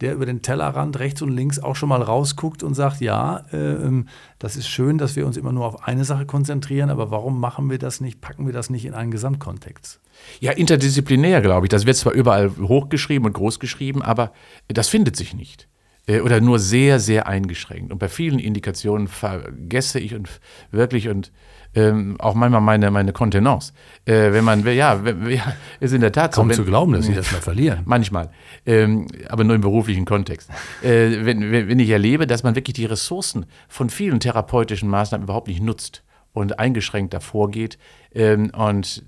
der 0.00 0.14
über 0.14 0.26
den 0.26 0.42
Tellerrand 0.42 0.98
rechts 0.98 1.22
und 1.22 1.30
links 1.30 1.58
auch 1.58 1.76
schon 1.76 1.88
mal 1.88 2.02
rausguckt 2.02 2.62
und 2.62 2.74
sagt, 2.74 3.00
ja, 3.00 3.44
äh, 3.52 4.04
das 4.38 4.56
ist 4.56 4.68
schön, 4.68 4.98
dass 4.98 5.16
wir 5.16 5.26
uns 5.26 5.36
immer 5.36 5.52
nur 5.52 5.66
auf 5.66 5.86
eine 5.86 6.04
Sache 6.04 6.26
konzentrieren, 6.26 6.90
aber 6.90 7.10
warum 7.10 7.40
machen 7.40 7.70
wir 7.70 7.78
das 7.78 8.00
nicht, 8.00 8.20
packen 8.20 8.46
wir 8.46 8.52
das 8.52 8.70
nicht 8.70 8.84
in 8.84 8.94
einen 8.94 9.10
Gesamtkontext? 9.10 10.00
Ja, 10.40 10.52
interdisziplinär, 10.52 11.40
glaube 11.40 11.66
ich. 11.66 11.70
Das 11.70 11.86
wird 11.86 11.96
zwar 11.96 12.12
überall 12.12 12.50
hochgeschrieben 12.58 13.26
und 13.26 13.32
großgeschrieben, 13.32 14.02
aber 14.02 14.32
das 14.68 14.88
findet 14.88 15.16
sich 15.16 15.34
nicht 15.34 15.68
äh, 16.06 16.20
oder 16.20 16.40
nur 16.40 16.58
sehr, 16.58 17.00
sehr 17.00 17.26
eingeschränkt. 17.26 17.92
Und 17.92 17.98
bei 17.98 18.08
vielen 18.08 18.38
Indikationen 18.38 19.08
vergesse 19.08 20.00
ich 20.00 20.14
und 20.14 20.28
wirklich 20.70 21.08
und 21.08 21.32
ähm, 21.74 22.16
auch 22.18 22.34
manchmal 22.34 22.60
meine, 22.60 22.90
meine 22.90 23.12
Kontenance. 23.12 23.72
Äh, 24.04 24.32
wenn 24.32 24.44
man, 24.44 24.64
ja, 24.64 25.00
ja, 25.28 25.54
ist 25.78 25.92
in 25.92 26.00
der 26.00 26.12
Tat 26.12 26.32
Kaum 26.32 26.48
so. 26.48 26.56
Kaum 26.56 26.64
zu 26.64 26.68
glauben, 26.68 26.92
dass 26.92 27.06
Sie 27.06 27.14
das 27.14 27.30
mal 27.32 27.40
verlieren. 27.40 27.80
Manchmal, 27.84 28.30
ähm, 28.66 29.06
aber 29.28 29.44
nur 29.44 29.54
im 29.54 29.60
beruflichen 29.60 30.04
Kontext. 30.04 30.50
Äh, 30.82 31.24
wenn, 31.24 31.52
wenn 31.52 31.78
ich 31.78 31.90
erlebe, 31.90 32.26
dass 32.26 32.42
man 32.42 32.54
wirklich 32.54 32.74
die 32.74 32.86
Ressourcen 32.86 33.46
von 33.68 33.90
vielen 33.90 34.20
therapeutischen 34.20 34.88
Maßnahmen 34.88 35.24
überhaupt 35.24 35.48
nicht 35.48 35.62
nutzt 35.62 36.02
und 36.32 36.58
eingeschränkt 36.58 37.14
davor 37.14 37.50
geht 37.50 37.78
ähm, 38.14 38.50
und 38.50 39.04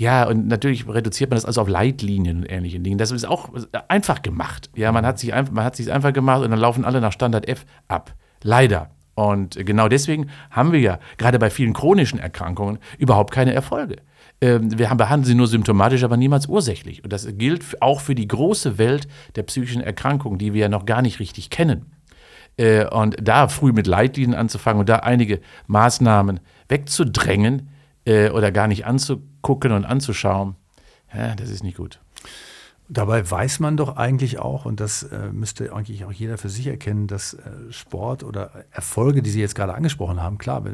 ja, 0.00 0.26
und 0.26 0.46
natürlich 0.46 0.88
reduziert 0.88 1.28
man 1.28 1.36
das 1.36 1.44
also 1.44 1.60
auf 1.60 1.68
Leitlinien 1.68 2.38
und 2.38 2.50
ähnliche 2.50 2.80
Dinge. 2.80 2.96
Das 2.96 3.10
ist 3.10 3.26
auch 3.26 3.50
einfach 3.88 4.22
gemacht. 4.22 4.70
Ja, 4.74 4.92
man 4.92 5.04
hat 5.04 5.18
sich 5.18 5.34
einfach, 5.34 5.52
man 5.52 5.62
hat 5.62 5.76
sich 5.76 5.92
einfach 5.92 6.14
gemacht 6.14 6.42
und 6.42 6.50
dann 6.50 6.58
laufen 6.58 6.86
alle 6.86 7.02
nach 7.02 7.12
Standard 7.12 7.46
F 7.46 7.66
ab. 7.86 8.14
Leider. 8.42 8.88
Und 9.20 9.54
genau 9.66 9.86
deswegen 9.88 10.30
haben 10.50 10.72
wir 10.72 10.80
ja 10.80 10.98
gerade 11.18 11.38
bei 11.38 11.50
vielen 11.50 11.74
chronischen 11.74 12.18
Erkrankungen 12.18 12.78
überhaupt 12.96 13.34
keine 13.34 13.52
Erfolge. 13.52 13.96
Ähm, 14.40 14.78
wir 14.78 14.88
behandeln 14.94 15.24
sie 15.26 15.34
nur 15.34 15.46
symptomatisch, 15.46 16.04
aber 16.04 16.16
niemals 16.16 16.46
ursächlich. 16.46 17.04
Und 17.04 17.12
das 17.12 17.28
gilt 17.36 17.82
auch 17.82 18.00
für 18.00 18.14
die 18.14 18.26
große 18.26 18.78
Welt 18.78 19.08
der 19.36 19.42
psychischen 19.42 19.82
Erkrankungen, 19.82 20.38
die 20.38 20.54
wir 20.54 20.62
ja 20.62 20.68
noch 20.70 20.86
gar 20.86 21.02
nicht 21.02 21.20
richtig 21.20 21.50
kennen. 21.50 21.92
Äh, 22.56 22.86
und 22.86 23.16
da 23.20 23.48
früh 23.48 23.72
mit 23.72 23.86
Leitlinien 23.86 24.34
anzufangen 24.34 24.80
und 24.80 24.88
da 24.88 25.00
einige 25.00 25.40
Maßnahmen 25.66 26.40
wegzudrängen 26.70 27.68
äh, 28.06 28.30
oder 28.30 28.50
gar 28.50 28.68
nicht 28.68 28.86
anzugucken 28.86 29.72
und 29.72 29.84
anzuschauen, 29.84 30.56
das 31.36 31.50
ist 31.50 31.64
nicht 31.64 31.76
gut. 31.76 32.00
Dabei 32.92 33.30
weiß 33.30 33.60
man 33.60 33.76
doch 33.76 33.96
eigentlich 33.96 34.40
auch, 34.40 34.64
und 34.64 34.80
das 34.80 35.04
äh, 35.04 35.30
müsste 35.32 35.72
eigentlich 35.72 36.04
auch 36.04 36.10
jeder 36.10 36.38
für 36.38 36.48
sich 36.48 36.66
erkennen, 36.66 37.06
dass 37.06 37.34
äh, 37.34 37.38
Sport 37.70 38.24
oder 38.24 38.64
Erfolge, 38.72 39.22
die 39.22 39.30
Sie 39.30 39.38
jetzt 39.40 39.54
gerade 39.54 39.74
angesprochen 39.74 40.20
haben, 40.20 40.38
klar, 40.38 40.64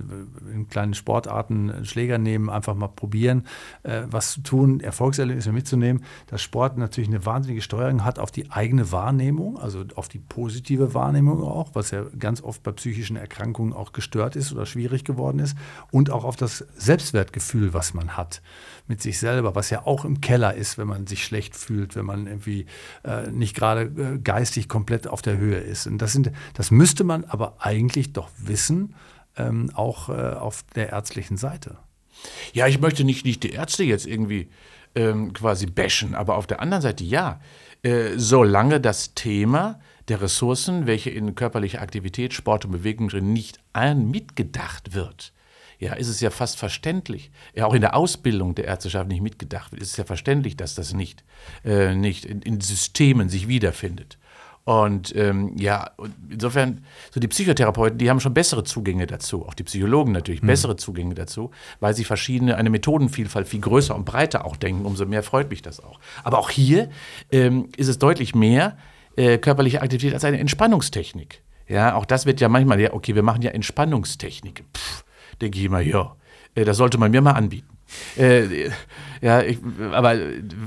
in 0.50 0.66
kleinen 0.70 0.94
Sportarten 0.94 1.84
Schläger 1.84 2.16
nehmen, 2.16 2.48
einfach 2.48 2.74
mal 2.74 2.88
probieren, 2.88 3.44
äh, 3.82 4.04
was 4.06 4.32
zu 4.32 4.40
tun, 4.40 4.80
Erfolgserlebnisse 4.80 5.52
mitzunehmen, 5.52 6.04
dass 6.28 6.40
Sport 6.40 6.78
natürlich 6.78 7.10
eine 7.10 7.26
wahnsinnige 7.26 7.60
Steuerung 7.60 8.02
hat 8.02 8.18
auf 8.18 8.30
die 8.30 8.50
eigene 8.50 8.90
Wahrnehmung, 8.92 9.58
also 9.58 9.84
auf 9.94 10.08
die 10.08 10.18
positive 10.18 10.94
Wahrnehmung 10.94 11.42
auch, 11.42 11.74
was 11.74 11.90
ja 11.90 12.04
ganz 12.18 12.42
oft 12.42 12.62
bei 12.62 12.72
psychischen 12.72 13.16
Erkrankungen 13.16 13.74
auch 13.74 13.92
gestört 13.92 14.36
ist 14.36 14.54
oder 14.54 14.64
schwierig 14.64 15.04
geworden 15.04 15.38
ist, 15.38 15.54
und 15.90 16.08
auch 16.10 16.24
auf 16.24 16.36
das 16.36 16.64
Selbstwertgefühl, 16.78 17.74
was 17.74 17.92
man 17.92 18.16
hat 18.16 18.40
mit 18.88 19.02
sich 19.02 19.18
selber, 19.18 19.54
was 19.54 19.68
ja 19.68 19.84
auch 19.84 20.06
im 20.06 20.22
Keller 20.22 20.54
ist, 20.54 20.78
wenn 20.78 20.86
man 20.86 21.06
sich 21.06 21.24
schlecht 21.24 21.56
fühlt, 21.56 21.94
wenn 21.96 22.05
man 22.06 22.26
irgendwie 22.26 22.66
äh, 23.04 23.30
nicht 23.30 23.54
gerade 23.54 23.82
äh, 23.82 24.18
geistig 24.18 24.68
komplett 24.68 25.06
auf 25.06 25.22
der 25.22 25.36
Höhe 25.36 25.58
ist. 25.58 25.86
Und 25.86 25.98
das, 25.98 26.12
sind, 26.12 26.32
das 26.54 26.70
müsste 26.70 27.04
man 27.04 27.24
aber 27.24 27.56
eigentlich 27.58 28.12
doch 28.12 28.30
wissen, 28.38 28.94
ähm, 29.36 29.70
auch 29.74 30.08
äh, 30.08 30.12
auf 30.12 30.64
der 30.74 30.90
ärztlichen 30.90 31.36
Seite. 31.36 31.76
Ja, 32.52 32.66
ich 32.66 32.80
möchte 32.80 33.04
nicht, 33.04 33.24
nicht 33.24 33.42
die 33.42 33.50
Ärzte 33.50 33.84
jetzt 33.84 34.06
irgendwie 34.06 34.48
ähm, 34.94 35.32
quasi 35.32 35.66
bashen, 35.66 36.14
aber 36.14 36.36
auf 36.36 36.46
der 36.46 36.60
anderen 36.60 36.82
Seite 36.82 37.04
ja. 37.04 37.40
Äh, 37.82 38.16
solange 38.16 38.80
das 38.80 39.14
Thema 39.14 39.78
der 40.08 40.22
Ressourcen, 40.22 40.86
welche 40.86 41.10
in 41.10 41.34
körperliche 41.34 41.80
Aktivität, 41.80 42.32
Sport 42.32 42.64
und 42.64 42.72
Bewegung 42.72 43.08
drin 43.08 43.32
nicht 43.32 43.60
mitgedacht 43.94 44.94
wird, 44.94 45.32
ja, 45.78 45.94
ist 45.94 46.08
es 46.08 46.20
ja 46.20 46.30
fast 46.30 46.58
verständlich, 46.58 47.30
ja 47.54 47.66
auch 47.66 47.74
in 47.74 47.80
der 47.80 47.94
Ausbildung 47.96 48.54
der 48.54 48.66
Ärzteschaft 48.66 49.08
nicht 49.08 49.22
mitgedacht 49.22 49.72
wird, 49.72 49.82
ist 49.82 49.92
es 49.92 49.96
ja 49.96 50.04
verständlich, 50.04 50.56
dass 50.56 50.74
das 50.74 50.94
nicht, 50.94 51.24
äh, 51.64 51.94
nicht 51.94 52.24
in, 52.24 52.42
in 52.42 52.60
Systemen 52.60 53.28
sich 53.28 53.48
wiederfindet. 53.48 54.18
Und 54.66 55.14
ähm, 55.14 55.52
ja, 55.56 55.92
insofern, 56.28 56.84
so 57.12 57.20
die 57.20 57.28
Psychotherapeuten, 57.28 57.98
die 57.98 58.10
haben 58.10 58.18
schon 58.18 58.34
bessere 58.34 58.64
Zugänge 58.64 59.06
dazu, 59.06 59.46
auch 59.46 59.54
die 59.54 59.62
Psychologen 59.62 60.10
natürlich 60.10 60.42
mhm. 60.42 60.48
bessere 60.48 60.74
Zugänge 60.76 61.14
dazu, 61.14 61.52
weil 61.78 61.94
sie 61.94 62.02
verschiedene, 62.02 62.56
eine 62.56 62.68
Methodenvielfalt 62.68 63.46
viel 63.46 63.60
größer 63.60 63.94
und 63.94 64.04
breiter 64.04 64.44
auch 64.44 64.56
denken, 64.56 64.84
umso 64.84 65.06
mehr 65.06 65.22
freut 65.22 65.50
mich 65.50 65.62
das 65.62 65.78
auch. 65.78 66.00
Aber 66.24 66.40
auch 66.40 66.50
hier 66.50 66.90
ähm, 67.30 67.68
ist 67.76 67.86
es 67.86 68.00
deutlich 68.00 68.34
mehr 68.34 68.76
äh, 69.14 69.38
körperliche 69.38 69.82
Aktivität 69.82 70.14
als 70.14 70.24
eine 70.24 70.40
Entspannungstechnik. 70.40 71.42
Ja, 71.68 71.94
auch 71.94 72.04
das 72.04 72.26
wird 72.26 72.40
ja 72.40 72.48
manchmal, 72.48 72.80
ja, 72.80 72.92
okay, 72.92 73.14
wir 73.14 73.22
machen 73.22 73.42
ja 73.42 73.52
Entspannungstechnik. 73.52 74.64
Pff, 74.76 75.04
denke 75.40 75.58
ich 75.58 75.64
immer, 75.64 75.80
ja, 75.80 76.16
äh, 76.54 76.64
das 76.64 76.76
sollte 76.76 76.98
man 76.98 77.10
mir 77.10 77.20
mal 77.20 77.32
anbieten. 77.32 77.76
Äh, 78.16 78.70
ja, 79.20 79.42
ich, 79.42 79.58
aber 79.92 80.16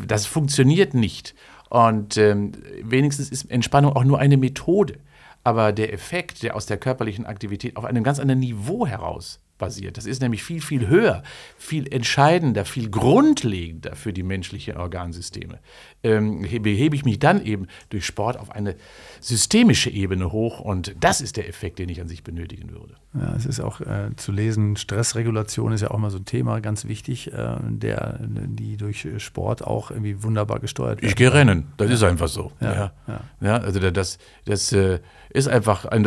das 0.07 0.25
funktioniert 0.25 0.93
nicht. 0.93 1.35
Und 1.69 2.17
ähm, 2.17 2.53
wenigstens 2.81 3.29
ist 3.29 3.49
Entspannung 3.51 3.95
auch 3.95 4.03
nur 4.03 4.19
eine 4.19 4.37
Methode. 4.37 4.99
Aber 5.43 5.71
der 5.71 5.93
Effekt, 5.93 6.43
der 6.43 6.55
aus 6.55 6.65
der 6.65 6.77
körperlichen 6.77 7.25
Aktivität 7.25 7.77
auf 7.77 7.85
einem 7.85 8.03
ganz 8.03 8.19
anderen 8.19 8.39
Niveau 8.39 8.85
heraus 8.85 9.39
basiert. 9.59 9.97
Das 9.97 10.07
ist 10.07 10.21
nämlich 10.21 10.43
viel, 10.43 10.61
viel 10.61 10.87
höher, 10.87 11.21
viel 11.57 11.91
entscheidender, 11.93 12.65
viel 12.65 12.89
grundlegender 12.89 13.95
für 13.95 14.11
die 14.11 14.23
menschlichen 14.23 14.77
Organsysteme. 14.77 15.59
Ähm, 16.01 16.43
hebe, 16.43 16.69
hebe 16.69 16.95
ich 16.95 17.05
mich 17.05 17.19
dann 17.19 17.45
eben 17.45 17.67
durch 17.89 18.07
Sport 18.07 18.37
auf 18.37 18.49
eine 18.49 18.75
systemische 19.19 19.91
Ebene 19.91 20.31
hoch 20.31 20.59
und 20.59 20.95
das 20.99 21.21
ist 21.21 21.37
der 21.37 21.47
Effekt, 21.47 21.77
den 21.77 21.89
ich 21.89 22.01
an 22.01 22.07
sich 22.07 22.23
benötigen 22.23 22.71
würde. 22.71 22.95
Ja, 23.13 23.35
es 23.35 23.45
ist 23.45 23.59
auch 23.59 23.81
äh, 23.81 24.15
zu 24.15 24.31
lesen, 24.31 24.77
Stressregulation 24.77 25.73
ist 25.73 25.81
ja 25.81 25.91
auch 25.91 25.97
mal 25.97 26.09
so 26.09 26.17
ein 26.17 26.25
Thema, 26.25 26.61
ganz 26.61 26.85
wichtig, 26.85 27.33
äh, 27.33 27.57
der, 27.61 28.19
die 28.21 28.77
durch 28.77 29.07
Sport 29.17 29.63
auch 29.63 29.91
irgendwie 29.91 30.23
wunderbar 30.23 30.59
gesteuert 30.59 31.01
wird. 31.01 31.11
Ich 31.11 31.15
gehe 31.15 31.33
rennen, 31.33 31.67
das 31.77 31.89
ja. 31.89 31.93
ist 31.95 32.03
einfach 32.03 32.29
so. 32.29 32.51
Ja, 32.61 32.73
ja. 32.73 32.91
ja. 33.07 33.21
ja 33.41 33.57
also 33.57 33.79
das, 33.79 34.19
das 34.45 34.71
äh, 34.71 34.99
ist 35.31 35.47
einfach, 35.47 35.85
ein, 35.85 36.03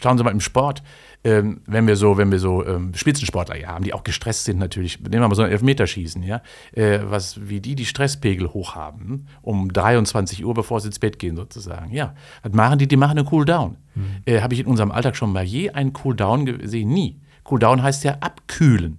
schauen 0.00 0.18
Sie 0.18 0.24
mal 0.24 0.30
im 0.30 0.40
Sport, 0.40 0.82
ähm, 1.24 1.62
wenn 1.66 1.86
wir 1.86 1.96
so, 1.96 2.18
wenn 2.18 2.30
wir 2.30 2.38
so 2.38 2.64
ähm, 2.66 2.92
Spitzensportler 2.94 3.56
ja, 3.56 3.68
haben, 3.68 3.84
die 3.84 3.94
auch 3.94 4.04
gestresst 4.04 4.44
sind 4.44 4.58
natürlich, 4.58 5.00
nehmen 5.00 5.22
wir 5.22 5.28
mal 5.28 5.34
so 5.34 5.42
ein 5.42 5.50
Elfmeterschießen, 5.50 6.22
ja, 6.22 6.42
äh, 6.72 7.00
was, 7.02 7.48
wie 7.48 7.60
die 7.60 7.74
die 7.74 7.86
Stresspegel 7.86 8.52
hochhaben, 8.52 9.26
um 9.40 9.72
23 9.72 10.44
Uhr, 10.44 10.52
bevor 10.52 10.80
sie 10.80 10.88
ins 10.88 10.98
Bett 10.98 11.18
gehen 11.18 11.36
sozusagen. 11.36 11.92
Ja, 11.92 12.14
was 12.42 12.52
machen 12.52 12.78
die? 12.78 12.86
Die 12.86 12.96
machen 12.96 13.18
einen 13.18 13.26
Cooldown. 13.26 13.78
Mhm. 13.94 14.04
Äh, 14.26 14.42
Habe 14.42 14.52
ich 14.52 14.60
in 14.60 14.66
unserem 14.66 14.90
Alltag 14.90 15.16
schon 15.16 15.32
mal 15.32 15.44
je 15.44 15.70
einen 15.70 15.94
Cooldown 15.94 16.44
gesehen? 16.44 16.90
Nie. 16.90 17.20
Cooldown 17.44 17.82
heißt 17.82 18.04
ja 18.04 18.18
abkühlen. 18.20 18.98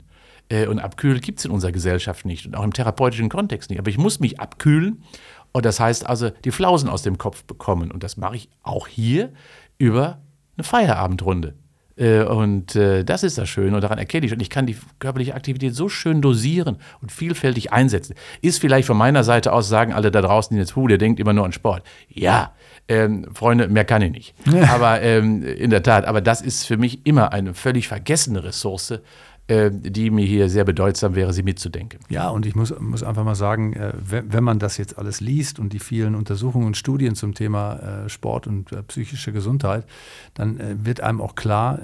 Äh, 0.50 0.66
und 0.66 0.80
abkühlen 0.80 1.22
gibt 1.22 1.40
es 1.40 1.46
in 1.46 1.52
unserer 1.52 1.72
Gesellschaft 1.72 2.26
nicht 2.26 2.48
und 2.48 2.56
auch 2.56 2.64
im 2.64 2.74
therapeutischen 2.74 3.30
Kontext 3.30 3.70
nicht. 3.70 3.80
Aber 3.80 3.90
ich 3.90 3.98
muss 4.00 4.20
mich 4.20 4.40
abkühlen. 4.40 5.04
Und 5.52 5.66
das 5.66 5.80
heißt 5.80 6.08
also, 6.08 6.32
die 6.32 6.52
Flausen 6.52 6.90
aus 6.90 7.04
dem 7.04 7.20
Kopf 7.20 7.44
bekommen. 7.44 7.92
Und 7.92 8.04
das 8.04 8.18
mache 8.18 8.36
ich 8.36 8.50
auch 8.64 8.88
hier 8.88 9.32
über 9.78 10.22
eine 10.58 10.64
Feierabendrunde. 10.64 11.56
Äh, 11.98 12.24
und 12.24 12.76
äh, 12.76 13.04
das 13.04 13.24
ist 13.24 13.38
das 13.38 13.48
Schöne 13.48 13.76
und 13.76 13.82
daran 13.82 13.98
erkenne 13.98 14.26
ich. 14.26 14.34
Und 14.34 14.42
ich 14.42 14.50
kann 14.50 14.66
die 14.66 14.76
körperliche 15.00 15.34
Aktivität 15.34 15.74
so 15.74 15.90
schön 15.90 16.22
dosieren 16.22 16.78
und 17.02 17.12
vielfältig 17.12 17.72
einsetzen. 17.72 18.16
Ist 18.42 18.60
vielleicht 18.60 18.88
von 18.88 18.98
meiner 18.98 19.24
Seite 19.24 19.54
aus, 19.54 19.70
sagen 19.70 19.94
alle 19.94 20.12
da 20.12 20.22
draußen, 20.22 20.56
die 20.56 20.60
jetzt, 20.60 20.76
hu, 20.76 20.88
der 20.88 20.98
denkt 20.98 21.20
immer 21.20 21.34
nur 21.34 21.46
an 21.46 21.52
Sport. 21.52 21.84
Ja, 22.10 22.54
ähm, 22.88 23.28
Freunde, 23.34 23.68
mehr 23.68 23.86
kann 23.86 24.02
ich 24.02 24.12
nicht. 24.12 24.36
Ja. 24.52 24.70
Aber 24.76 25.02
ähm, 25.02 25.44
in 25.44 25.70
der 25.70 25.84
Tat, 25.84 26.06
aber 26.06 26.22
das 26.22 26.42
ist 26.42 26.66
für 26.66 26.78
mich 26.78 27.06
immer 27.06 27.34
eine 27.34 27.54
völlig 27.54 27.88
vergessene 27.88 28.44
Ressource, 28.44 29.00
die 29.48 30.10
mir 30.10 30.26
hier 30.26 30.50
sehr 30.50 30.64
bedeutsam 30.64 31.14
wäre, 31.14 31.32
sie 31.32 31.44
mitzudenken. 31.44 32.00
Ja, 32.10 32.30
und 32.30 32.48
ich 32.48 32.56
muss, 32.56 32.74
muss 32.80 33.04
einfach 33.04 33.24
mal 33.24 33.36
sagen, 33.36 33.74
äh, 33.74 33.94
wenn, 34.04 34.44
man 34.44 34.58
das 34.58 34.78
jetzt 34.78 34.98
alles 34.98 35.22
liest 35.22 35.60
und 35.60 35.72
die 35.72 35.78
vielen 35.78 36.16
Untersuchungen 36.16 36.66
und 36.66 36.78
Studien 36.78 37.14
zum 37.14 37.36
Thema 37.36 38.06
äh, 38.06 38.10
Sport 38.10 38.48
und 38.48 38.72
psychische 38.88 39.32
Gesundheit, 39.32 39.86
dann 40.34 40.60
wird 40.84 41.02
einem 41.02 41.22
auch 41.22 41.36
klar, 41.36 41.80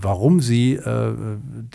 warum 0.00 0.40
sie 0.40 0.78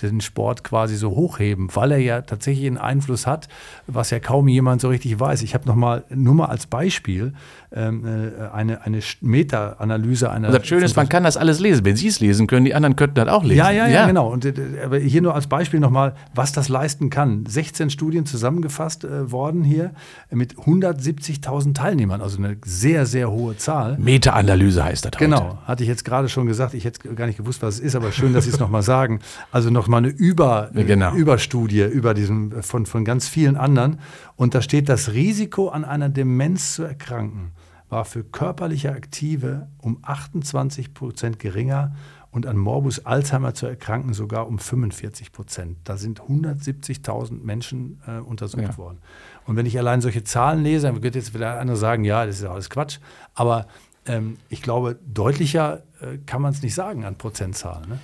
den 0.01 0.21
Sport 0.21 0.63
quasi 0.63 0.95
so 0.95 1.11
hochheben, 1.11 1.69
weil 1.73 1.91
er 1.91 1.97
ja 1.97 2.21
tatsächlich 2.21 2.67
einen 2.67 2.77
Einfluss 2.77 3.27
hat, 3.27 3.49
was 3.87 4.11
ja 4.11 4.19
kaum 4.19 4.47
jemand 4.47 4.81
so 4.81 4.89
richtig 4.89 5.19
weiß. 5.19 5.41
Ich 5.41 5.53
habe 5.53 5.67
noch 5.67 5.75
mal, 5.75 6.03
nur 6.09 6.35
mal 6.35 6.45
als 6.45 6.67
Beispiel, 6.67 7.33
ähm, 7.71 8.05
eine, 8.53 8.81
eine 8.85 8.99
Meta-Analyse 9.21 10.29
einer. 10.29 10.51
das 10.51 10.67
Schöne 10.67 10.85
ist, 10.85 10.95
man 10.95 11.09
kann 11.09 11.23
das 11.23 11.37
alles 11.37 11.59
lesen. 11.59 11.83
Wenn 11.85 11.95
Sie 11.95 12.07
es 12.07 12.19
lesen 12.19 12.47
können, 12.47 12.65
die 12.65 12.75
anderen 12.75 12.95
könnten 12.95 13.15
das 13.15 13.27
auch 13.27 13.43
lesen. 13.43 13.57
Ja, 13.57 13.71
ja, 13.71 13.87
ja, 13.87 13.93
ja. 13.93 14.07
genau. 14.07 14.31
Und 14.31 14.45
aber 14.83 14.97
hier 14.99 15.21
nur 15.21 15.35
als 15.35 15.47
Beispiel 15.47 15.79
nochmal, 15.79 16.15
was 16.33 16.51
das 16.51 16.69
leisten 16.69 17.09
kann. 17.09 17.45
16 17.45 17.89
Studien 17.89 18.25
zusammengefasst 18.25 19.03
äh, 19.03 19.31
worden 19.31 19.63
hier 19.63 19.93
mit 20.31 20.55
170.000 20.55 21.73
Teilnehmern, 21.73 22.21
also 22.21 22.37
eine 22.37 22.57
sehr, 22.65 23.05
sehr 23.05 23.31
hohe 23.31 23.57
Zahl. 23.57 23.97
Meta-Analyse 23.97 24.83
heißt 24.83 25.05
das 25.05 25.11
heute. 25.13 25.25
Genau, 25.25 25.57
hatte 25.65 25.83
ich 25.83 25.89
jetzt 25.89 26.05
gerade 26.05 26.29
schon 26.29 26.45
gesagt. 26.45 26.73
Ich 26.73 26.85
hätte 26.85 27.13
gar 27.15 27.27
nicht 27.27 27.37
gewusst, 27.37 27.61
was 27.61 27.75
es 27.75 27.79
ist, 27.79 27.95
aber 27.95 28.11
schön, 28.11 28.33
dass 28.33 28.45
Sie 28.45 28.51
es 28.51 28.59
nochmal 28.59 28.83
sagen. 28.83 29.19
Also 29.51 29.69
nochmal 29.69 29.99
eine 29.99 30.09
Über, 30.09 30.69
genau. 30.73 31.13
Überstudie 31.13 31.83
über 31.83 32.13
diesen, 32.13 32.61
von, 32.63 32.85
von 32.85 33.05
ganz 33.05 33.27
vielen 33.27 33.55
anderen. 33.55 33.99
Und 34.35 34.55
da 34.55 34.61
steht, 34.61 34.89
das 34.89 35.13
Risiko 35.13 35.69
an 35.69 35.85
einer 35.85 36.09
Demenz 36.09 36.75
zu 36.75 36.83
erkranken 36.83 37.51
war 37.93 38.05
für 38.05 38.23
körperliche 38.23 38.91
Aktive 38.91 39.67
um 39.77 39.99
28 40.01 40.95
Prozent 40.95 41.37
geringer 41.37 41.93
und 42.33 42.47
an 42.47 42.57
Morbus 42.57 43.05
Alzheimer 43.05 43.53
zu 43.53 43.67
erkranken 43.67 44.13
sogar 44.13 44.47
um 44.47 44.57
45 44.57 45.31
Prozent. 45.31 45.77
Da 45.83 45.97
sind 45.97 46.19
170.000 46.19 47.43
Menschen 47.43 48.01
äh, 48.07 48.17
untersucht 48.17 48.63
ja. 48.63 48.77
worden. 48.77 48.97
Und 49.45 49.55
wenn 49.55 49.67
ich 49.67 49.77
allein 49.77 50.01
solche 50.01 50.23
Zahlen 50.23 50.63
lese, 50.63 50.87
dann 50.87 51.03
wird 51.03 51.13
jetzt 51.13 51.29
vielleicht 51.29 51.59
einer 51.59 51.75
sagen, 51.75 52.03
ja, 52.03 52.25
das 52.25 52.37
ist 52.37 52.43
ja 52.43 52.51
alles 52.51 52.71
Quatsch. 52.71 52.97
Aber 53.35 53.67
ähm, 54.07 54.37
ich 54.49 54.63
glaube, 54.63 54.97
deutlicher 55.05 55.83
äh, 56.01 56.17
kann 56.25 56.41
man 56.41 56.53
es 56.53 56.63
nicht 56.63 56.73
sagen 56.73 57.05
an 57.05 57.19
Prozentzahlen. 57.19 57.87
Ne? 57.87 57.99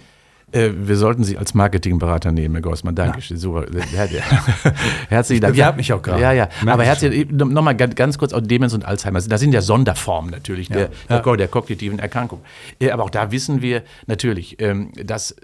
Äh, 0.52 0.72
wir 0.74 0.96
sollten 0.98 1.24
Sie 1.24 1.38
als 1.38 1.54
Marketingberater 1.54 2.32
nehmen, 2.32 2.56
Herr 2.56 2.62
Gossmann. 2.62 2.96
Dankeschön. 2.96 3.38
Super. 3.38 3.66
Herzlichen 5.10 5.42
Dank. 5.42 5.58
Ich 5.58 5.76
mich 5.76 5.94
auch 5.94 6.02
gerade. 6.02 6.22
Ja, 6.22 6.32
ja. 6.32 6.50
Aber 6.66 6.84
herzlich, 6.84 7.30
nochmal 7.32 7.76
ganz 7.76 8.18
kurz 8.18 8.34
auch 8.34 8.42
Demenz 8.42 8.74
und 8.74 8.86
Alzheimer. 8.86 9.22
Das 9.22 9.40
sind 9.40 9.54
ja 9.54 9.62
Sonderformen 9.62 10.32
natürlich 10.32 10.70
ja. 10.70 10.76
Der, 10.76 10.90
der, 11.10 11.38
der, 11.38 11.48
kognitiven 11.48 12.00
Erkrankung. 12.00 12.42
Äh, 12.80 12.92
aber 12.92 13.04
auch 13.04 13.10
da 13.10 13.32
wissen 13.32 13.62
wir 13.62 13.84
natürlich, 14.08 14.62
ähm, 14.62 14.92
dass 14.96 15.36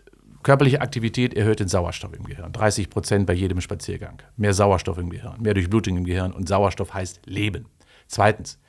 Körperliche 0.46 0.82
Aktivität 0.82 1.34
erhöht 1.34 1.60
den 1.60 1.68
Sauerstoff 1.68 2.14
im 2.14 2.24
Gehirn. 2.24 2.54
30 2.54 2.92
Prozent 2.92 3.26
bei 3.26 3.34
jedem 3.34 3.62
Spaziergang. 3.62 4.22
Mehr 4.38 4.54
Sauerstoff 4.54 5.00
im 5.00 5.10
Gehirn, 5.10 5.42
mehr 5.42 5.56
Durchblutung 5.56 5.98
im 5.98 6.04
Gehirn 6.06 6.32
und 6.32 6.48
Sauerstoff 6.48 6.94
heißt 6.94 7.22
Leben. 7.26 7.66
Zweitens, 8.08 8.60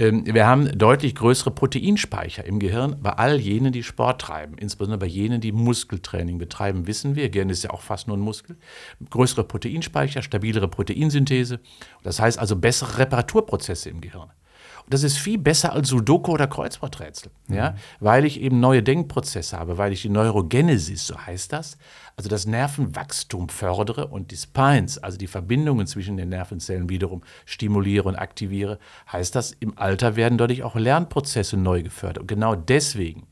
wir 0.00 0.46
haben 0.46 0.78
deutlich 0.78 1.14
größere 1.14 1.50
Proteinspeicher 1.50 2.46
im 2.46 2.58
Gehirn 2.58 2.96
bei 3.02 3.10
all 3.10 3.38
jenen, 3.38 3.70
die 3.70 3.82
Sport 3.82 4.22
treiben. 4.22 4.56
Insbesondere 4.56 4.98
bei 4.98 5.06
jenen, 5.06 5.42
die 5.42 5.52
Muskeltraining 5.52 6.38
betreiben, 6.38 6.86
wissen 6.86 7.16
wir. 7.16 7.28
Gehirn 7.28 7.50
ist 7.50 7.64
ja 7.64 7.70
auch 7.70 7.82
fast 7.82 8.08
nur 8.08 8.16
ein 8.16 8.20
Muskel. 8.20 8.56
Größere 9.10 9.44
Proteinspeicher, 9.44 10.22
stabilere 10.22 10.68
Proteinsynthese. 10.68 11.60
Das 12.02 12.18
heißt 12.18 12.38
also 12.38 12.56
bessere 12.56 12.96
Reparaturprozesse 12.96 13.90
im 13.90 14.00
Gehirn. 14.00 14.30
Das 14.90 15.04
ist 15.04 15.18
viel 15.18 15.38
besser 15.38 15.72
als 15.72 15.88
Sudoku 15.88 16.32
oder 16.32 16.48
Kreuzworträtsel, 16.48 17.30
mhm. 17.46 17.54
ja, 17.54 17.74
weil 18.00 18.24
ich 18.24 18.40
eben 18.40 18.58
neue 18.58 18.82
Denkprozesse 18.82 19.56
habe, 19.56 19.78
weil 19.78 19.92
ich 19.92 20.02
die 20.02 20.08
Neurogenesis, 20.08 21.06
so 21.06 21.16
heißt 21.16 21.52
das, 21.52 21.78
also 22.16 22.28
das 22.28 22.44
Nervenwachstum 22.44 23.48
fördere 23.48 24.08
und 24.08 24.32
die 24.32 24.36
Spines, 24.36 24.98
also 24.98 25.16
die 25.16 25.28
Verbindungen 25.28 25.86
zwischen 25.86 26.16
den 26.16 26.28
Nervenzellen 26.28 26.88
wiederum 26.88 27.22
stimuliere 27.46 28.08
und 28.08 28.16
aktiviere, 28.16 28.80
heißt 29.10 29.34
das, 29.36 29.52
im 29.52 29.78
Alter 29.78 30.16
werden 30.16 30.38
dadurch 30.38 30.64
auch 30.64 30.74
Lernprozesse 30.74 31.56
neu 31.56 31.84
gefördert. 31.84 32.18
Und 32.18 32.26
genau 32.26 32.56
deswegen 32.56 33.28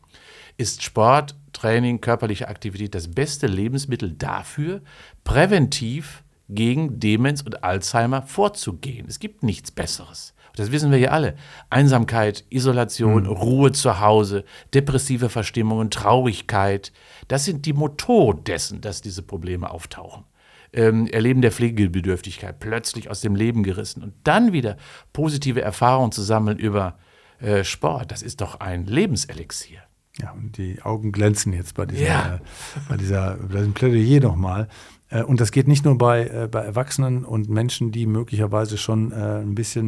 ist 0.58 0.84
Sport, 0.84 1.34
Training, 1.52 2.00
körperliche 2.00 2.46
Aktivität 2.46 2.94
das 2.94 3.08
beste 3.08 3.48
Lebensmittel 3.48 4.12
dafür, 4.12 4.80
präventiv 5.24 6.22
gegen 6.48 7.00
Demenz 7.00 7.42
und 7.42 7.64
Alzheimer 7.64 8.22
vorzugehen. 8.22 9.06
Es 9.08 9.18
gibt 9.18 9.42
nichts 9.42 9.70
Besseres. 9.70 10.34
Das 10.56 10.72
wissen 10.72 10.90
wir 10.90 10.98
ja 10.98 11.10
alle. 11.10 11.34
Einsamkeit, 11.70 12.44
Isolation, 12.50 13.24
mhm. 13.24 13.28
Ruhe 13.28 13.72
zu 13.72 14.00
Hause, 14.00 14.44
depressive 14.74 15.28
Verstimmungen, 15.28 15.90
Traurigkeit, 15.90 16.92
das 17.28 17.44
sind 17.44 17.66
die 17.66 17.72
Motoren 17.72 18.44
dessen, 18.44 18.80
dass 18.80 19.02
diese 19.02 19.22
Probleme 19.22 19.70
auftauchen. 19.70 20.24
Ähm, 20.72 21.06
Erleben 21.06 21.40
der 21.40 21.52
Pflegebedürftigkeit, 21.52 22.60
plötzlich 22.60 23.10
aus 23.10 23.20
dem 23.20 23.34
Leben 23.34 23.62
gerissen 23.62 24.02
und 24.02 24.14
dann 24.24 24.52
wieder 24.52 24.76
positive 25.12 25.62
Erfahrungen 25.62 26.12
zu 26.12 26.22
sammeln 26.22 26.58
über 26.58 26.98
äh, 27.40 27.64
Sport, 27.64 28.10
das 28.12 28.22
ist 28.22 28.40
doch 28.40 28.60
ein 28.60 28.84
Lebenselixier. 28.84 29.80
Ja, 30.20 30.32
und 30.32 30.56
die 30.58 30.82
Augen 30.82 31.12
glänzen 31.12 31.52
jetzt 31.52 31.74
bei, 31.74 31.86
dieser, 31.86 32.06
ja. 32.06 32.40
bei, 32.88 32.96
dieser, 32.96 33.36
bei 33.36 33.58
diesem 33.58 33.72
Plädoyer 33.72 34.20
nochmal. 34.20 34.68
Äh, 35.10 35.22
und 35.22 35.40
das 35.40 35.52
geht 35.52 35.68
nicht 35.68 35.84
nur 35.84 35.96
bei, 35.96 36.26
äh, 36.26 36.48
bei 36.50 36.60
Erwachsenen 36.60 37.24
und 37.24 37.48
Menschen, 37.48 37.92
die 37.92 38.06
möglicherweise 38.06 38.76
schon 38.78 39.12
äh, 39.12 39.40
ein 39.40 39.54
bisschen 39.54 39.78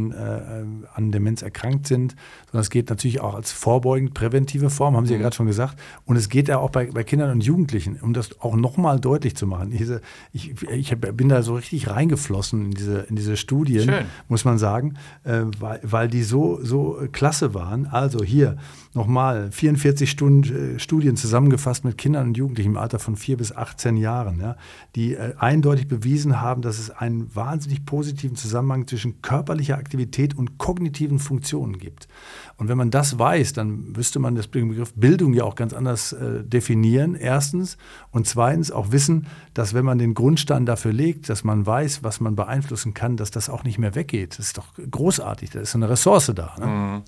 an 0.95 1.13
Demenz 1.13 1.43
erkrankt 1.43 1.87
sind, 1.87 2.15
sondern 2.47 2.63
es 2.63 2.71
geht 2.71 2.89
natürlich 2.91 3.21
auch 3.21 3.35
als 3.35 3.53
vorbeugend 3.53 4.15
präventive 4.15 4.71
Form, 4.71 4.97
haben 4.97 5.07
Sie 5.07 5.15
mhm. 5.15 5.21
ja 5.21 5.23
gerade 5.25 5.37
schon 5.37 5.47
gesagt. 5.47 5.79
Und 6.05 6.17
es 6.17 6.29
geht 6.29 6.49
ja 6.49 6.59
auch 6.59 6.71
bei, 6.71 6.87
bei 6.87 7.05
Kindern 7.05 7.31
und 7.31 7.43
Jugendlichen, 7.43 7.99
um 8.01 8.13
das 8.13 8.41
auch 8.41 8.57
nochmal 8.57 9.01
deutlich 9.01 9.37
zu 9.37 9.47
machen. 9.47 9.71
Diese, 9.71 10.01
ich, 10.33 10.55
ich 10.71 10.97
bin 10.97 11.29
da 11.29 11.43
so 11.43 11.55
richtig 11.55 11.89
reingeflossen 11.89 12.67
in 12.67 12.71
diese, 12.73 13.01
in 13.01 13.17
diese 13.17 13.37
Studien, 13.37 13.85
Schön. 13.85 14.05
muss 14.29 14.45
man 14.45 14.59
sagen, 14.59 14.95
weil, 15.25 15.81
weil 15.83 16.09
die 16.09 16.23
so, 16.23 16.59
so 16.63 16.99
klasse 17.13 17.55
waren. 17.55 17.87
Also 17.87 18.23
hier 18.23 18.57
nochmal 18.95 19.51
44 19.53 20.11
Stunden 20.11 20.79
Studien 20.79 21.17
zusammengefasst 21.17 21.85
mit 21.85 21.99
Kindern 21.99 22.29
und 22.29 22.37
Jugendlichen 22.37 22.71
im 22.71 22.77
Alter 22.77 22.99
von 22.99 23.17
4 23.17 23.37
bis 23.37 23.55
18 23.55 23.97
Jahren, 23.97 24.41
ja, 24.41 24.57
die 24.97 25.10
äh, 25.15 25.35
eindeutig 25.39 25.89
bewiesen 25.89 26.41
haben, 26.41 26.63
dass 26.63 26.79
es 26.79 26.91
einen 26.91 27.35
wahnsinnig 27.35 27.85
positiven 27.85 28.37
Zusammenhang 28.37 28.87
zwischen 28.87 29.23
körperlicher 29.23 29.77
Aktivität 29.77 30.37
und 30.37 30.59
kognitiven 30.59 31.19
Funktionen 31.19 31.79
gibt. 31.79 32.09
Und 32.57 32.69
wenn 32.69 32.79
man 32.79 32.91
das 32.91 33.19
weiß, 33.19 33.53
dann 33.53 33.93
müsste 33.93 34.19
man 34.19 34.35
das 34.35 34.47
Begriff 34.47 34.93
Bildung 34.95 35.33
ja 35.33 35.45
auch 35.45 35.55
ganz 35.55 35.73
anders 35.73 36.13
äh, 36.13 36.45
definieren, 36.45 37.15
erstens. 37.15 37.77
Und 38.11 38.27
zweitens 38.27 38.71
auch 38.71 38.93
wissen, 38.93 39.27
dass 39.55 39.75
wenn 39.75 39.85
man 39.85 39.99
den 39.99 40.15
Grundstein 40.15 40.67
dafür 40.67 40.93
legt, 40.93 41.29
dass 41.29 41.45
man 41.45 41.67
weiß, 41.67 42.03
was 42.03 42.21
man 42.21 42.37
beeinflussen 42.37 42.95
kann, 42.95 43.17
dass 43.17 43.31
das 43.31 43.49
auch 43.49 43.65
nicht 43.65 43.79
mehr 43.79 43.95
weggeht. 43.95 44.39
Das 44.39 44.47
ist 44.47 44.59
doch 44.59 44.67
großartig, 44.91 45.51
da 45.51 45.61
ist 45.61 45.75
eine 45.75 45.89
Ressource 45.89 46.33
da. 46.35 46.55
Ne? 46.59 46.67
Mhm. 46.67 47.03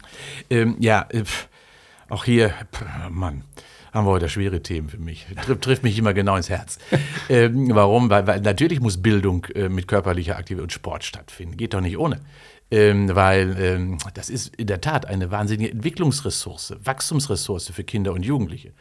Ähm, 0.50 0.76
ja, 0.78 1.06
äh, 1.10 1.24
auch 2.08 2.24
hier, 2.24 2.50
pff, 2.72 2.84
Mann 3.10 3.44
haben 3.92 4.06
wir 4.06 4.10
heute 4.10 4.28
schwere 4.28 4.62
Themen 4.62 4.88
für 4.88 4.98
mich. 4.98 5.26
Trifft, 5.44 5.62
trifft 5.62 5.82
mich 5.82 5.98
immer 5.98 6.14
genau 6.14 6.36
ins 6.36 6.48
Herz. 6.48 6.78
ähm, 7.28 7.70
warum? 7.74 8.10
Weil, 8.10 8.26
weil, 8.26 8.40
natürlich 8.40 8.80
muss 8.80 9.00
Bildung 9.00 9.46
äh, 9.54 9.68
mit 9.68 9.86
körperlicher 9.86 10.36
Aktivität 10.36 10.62
und 10.62 10.72
Sport 10.72 11.04
stattfinden. 11.04 11.56
Geht 11.56 11.74
doch 11.74 11.80
nicht 11.80 11.98
ohne. 11.98 12.20
Ähm, 12.70 13.14
weil 13.14 13.54
ähm, 13.60 13.98
das 14.14 14.30
ist 14.30 14.56
in 14.56 14.66
der 14.66 14.80
Tat 14.80 15.06
eine 15.06 15.30
wahnsinnige 15.30 15.70
Entwicklungsressource, 15.70 16.74
Wachstumsressource 16.82 17.68
für 17.68 17.84
Kinder 17.84 18.14
und 18.14 18.24
Jugendliche. 18.24 18.72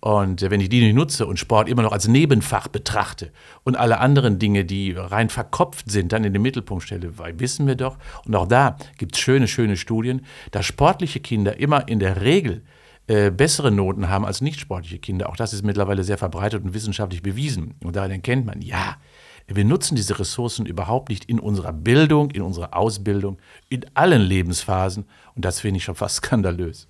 Und 0.00 0.42
äh, 0.42 0.50
wenn 0.50 0.60
ich 0.60 0.68
die 0.68 0.82
nicht 0.82 0.94
nutze 0.94 1.26
und 1.26 1.38
Sport 1.38 1.68
immer 1.68 1.82
noch 1.82 1.92
als 1.92 2.06
Nebenfach 2.06 2.68
betrachte 2.68 3.32
und 3.64 3.76
alle 3.76 4.00
anderen 4.00 4.38
Dinge, 4.38 4.66
die 4.66 4.92
rein 4.92 5.30
verkopft 5.30 5.90
sind, 5.90 6.12
dann 6.12 6.24
in 6.24 6.34
den 6.34 6.42
Mittelpunkt 6.42 6.84
stelle, 6.84 7.18
weil 7.18 7.40
wissen 7.40 7.66
wir 7.66 7.74
doch, 7.74 7.96
und 8.26 8.36
auch 8.36 8.46
da 8.46 8.76
gibt 8.98 9.16
es 9.16 9.20
schöne, 9.20 9.48
schöne 9.48 9.78
Studien, 9.78 10.26
dass 10.50 10.66
sportliche 10.66 11.20
Kinder 11.20 11.58
immer 11.58 11.88
in 11.88 12.00
der 12.00 12.20
Regel 12.20 12.62
äh, 13.08 13.30
bessere 13.30 13.70
Noten 13.70 14.08
haben 14.08 14.24
als 14.24 14.40
nicht 14.40 14.60
sportliche 14.60 14.98
Kinder. 14.98 15.28
Auch 15.28 15.36
das 15.36 15.52
ist 15.54 15.64
mittlerweile 15.64 16.04
sehr 16.04 16.18
verbreitet 16.18 16.62
und 16.62 16.74
wissenschaftlich 16.74 17.22
bewiesen. 17.22 17.74
Und 17.82 17.96
daran 17.96 18.10
erkennt 18.10 18.44
man, 18.46 18.60
ja, 18.60 18.98
wir 19.46 19.64
nutzen 19.64 19.96
diese 19.96 20.18
Ressourcen 20.18 20.66
überhaupt 20.66 21.08
nicht 21.08 21.24
in 21.24 21.40
unserer 21.40 21.72
Bildung, 21.72 22.30
in 22.30 22.42
unserer 22.42 22.76
Ausbildung, 22.76 23.38
in 23.70 23.86
allen 23.94 24.20
Lebensphasen. 24.20 25.06
Und 25.34 25.44
das 25.44 25.60
finde 25.60 25.78
ich 25.78 25.84
schon 25.84 25.94
fast 25.94 26.16
skandalös. 26.24 26.86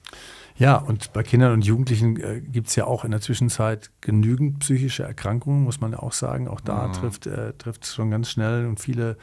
Ja, 0.59 0.77
und 0.77 1.12
bei 1.12 1.23
Kindern 1.23 1.53
und 1.53 1.64
Jugendlichen 1.64 2.16
äh, 2.21 2.40
gibt 2.40 2.66
es 2.66 2.75
ja 2.75 2.85
auch 2.85 3.05
in 3.05 3.12
der 3.12 3.21
Zwischenzeit 3.21 3.90
genügend 4.01 4.59
psychische 4.59 5.05
Erkrankungen, 5.05 5.62
muss 5.62 5.81
man 5.81 5.92
ja 5.92 6.01
auch 6.01 6.12
sagen. 6.12 6.49
Auch 6.49 6.61
da 6.61 6.88
mhm. 6.88 6.92
trifft 6.94 7.27
äh, 7.27 7.53
es 7.81 7.94
schon 7.94 8.11
ganz 8.11 8.29
schnell 8.29 8.66
und 8.66 8.81
viele, 8.81 9.16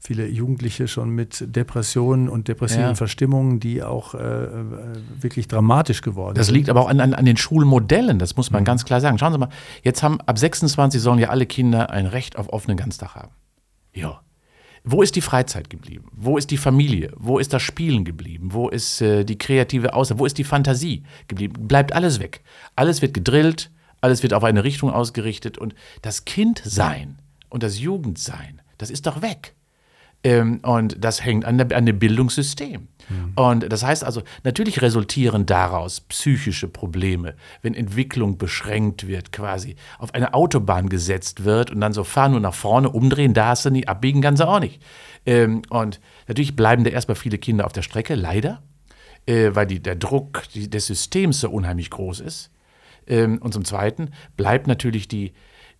viele 0.00 0.28
Jugendliche 0.28 0.88
schon 0.88 1.08
mit 1.08 1.44
Depressionen 1.56 2.28
und 2.28 2.48
depressiven 2.48 2.82
ja. 2.82 2.94
Verstimmungen, 2.94 3.58
die 3.58 3.82
auch 3.82 4.14
äh, 4.14 4.18
äh 4.18 4.48
wirklich 5.18 5.48
dramatisch 5.48 6.02
geworden 6.02 6.34
das 6.34 6.48
sind. 6.48 6.54
Das 6.54 6.58
liegt 6.58 6.68
aber 6.68 6.82
auch 6.82 6.88
an, 6.88 7.00
an, 7.00 7.14
an, 7.14 7.24
den 7.24 7.38
Schulmodellen, 7.38 8.18
das 8.18 8.36
muss 8.36 8.50
man 8.50 8.62
mhm. 8.62 8.66
ganz 8.66 8.84
klar 8.84 9.00
sagen. 9.00 9.16
Schauen 9.16 9.32
Sie 9.32 9.38
mal, 9.38 9.48
jetzt 9.82 10.02
haben 10.02 10.20
ab 10.20 10.38
26 10.38 11.00
sollen 11.00 11.18
ja 11.18 11.30
alle 11.30 11.46
Kinder 11.46 11.88
ein 11.88 12.04
Recht 12.04 12.36
auf 12.36 12.52
offenen 12.52 12.76
Ganztag 12.76 13.14
haben. 13.14 13.30
Ja, 13.94 14.20
wo 14.84 15.02
ist 15.02 15.14
die 15.14 15.20
Freizeit 15.20 15.70
geblieben? 15.70 16.08
Wo 16.12 16.36
ist 16.36 16.50
die 16.50 16.56
Familie? 16.56 17.12
Wo 17.16 17.38
ist 17.38 17.52
das 17.52 17.62
Spielen 17.62 18.04
geblieben? 18.04 18.52
Wo 18.52 18.68
ist 18.68 19.00
äh, 19.00 19.24
die 19.24 19.38
kreative 19.38 19.94
Außer? 19.94 20.18
Wo 20.18 20.26
ist 20.26 20.38
die 20.38 20.44
Fantasie 20.44 21.04
geblieben? 21.28 21.68
Bleibt 21.68 21.92
alles 21.92 22.18
weg. 22.18 22.42
Alles 22.74 23.00
wird 23.00 23.14
gedrillt, 23.14 23.70
alles 24.00 24.22
wird 24.22 24.34
auf 24.34 24.42
eine 24.42 24.64
Richtung 24.64 24.90
ausgerichtet 24.90 25.56
und 25.56 25.74
das 26.02 26.24
Kindsein 26.24 27.18
und 27.48 27.62
das 27.62 27.78
Jugendsein, 27.78 28.60
das 28.78 28.90
ist 28.90 29.06
doch 29.06 29.22
weg. 29.22 29.54
Ähm, 30.24 30.60
und 30.62 30.96
das 31.02 31.24
hängt 31.24 31.44
an, 31.44 31.58
der, 31.58 31.76
an 31.76 31.86
dem 31.86 31.98
Bildungssystem. 31.98 32.88
Mhm. 33.12 33.32
Und 33.34 33.72
das 33.72 33.84
heißt 33.84 34.04
also, 34.04 34.22
natürlich 34.44 34.82
resultieren 34.82 35.46
daraus 35.46 36.00
psychische 36.00 36.68
Probleme, 36.68 37.34
wenn 37.62 37.74
Entwicklung 37.74 38.38
beschränkt 38.38 39.06
wird, 39.06 39.32
quasi 39.32 39.76
auf 39.98 40.14
eine 40.14 40.34
Autobahn 40.34 40.88
gesetzt 40.88 41.44
wird 41.44 41.70
und 41.70 41.80
dann 41.80 41.92
so 41.92 42.04
fahren 42.04 42.32
nur 42.32 42.40
nach 42.40 42.54
vorne, 42.54 42.90
umdrehen, 42.90 43.34
da 43.34 43.48
hast 43.48 43.64
du 43.64 43.70
nicht, 43.70 43.88
abbiegen 43.88 44.20
kannst 44.20 44.40
du 44.40 44.48
auch 44.48 44.60
nicht. 44.60 44.82
Ähm, 45.26 45.62
und 45.70 46.00
natürlich 46.28 46.56
bleiben 46.56 46.84
da 46.84 46.90
erstmal 46.90 47.16
viele 47.16 47.38
Kinder 47.38 47.66
auf 47.66 47.72
der 47.72 47.82
Strecke, 47.82 48.14
leider, 48.14 48.62
äh, 49.26 49.50
weil 49.52 49.66
die, 49.66 49.80
der 49.80 49.96
Druck 49.96 50.42
die, 50.54 50.68
des 50.68 50.86
Systems 50.86 51.40
so 51.40 51.50
unheimlich 51.50 51.90
groß 51.90 52.20
ist. 52.20 52.50
Ähm, 53.06 53.38
und 53.38 53.52
zum 53.52 53.64
Zweiten 53.64 54.10
bleibt 54.36 54.66
natürlich 54.66 55.08
die, 55.08 55.32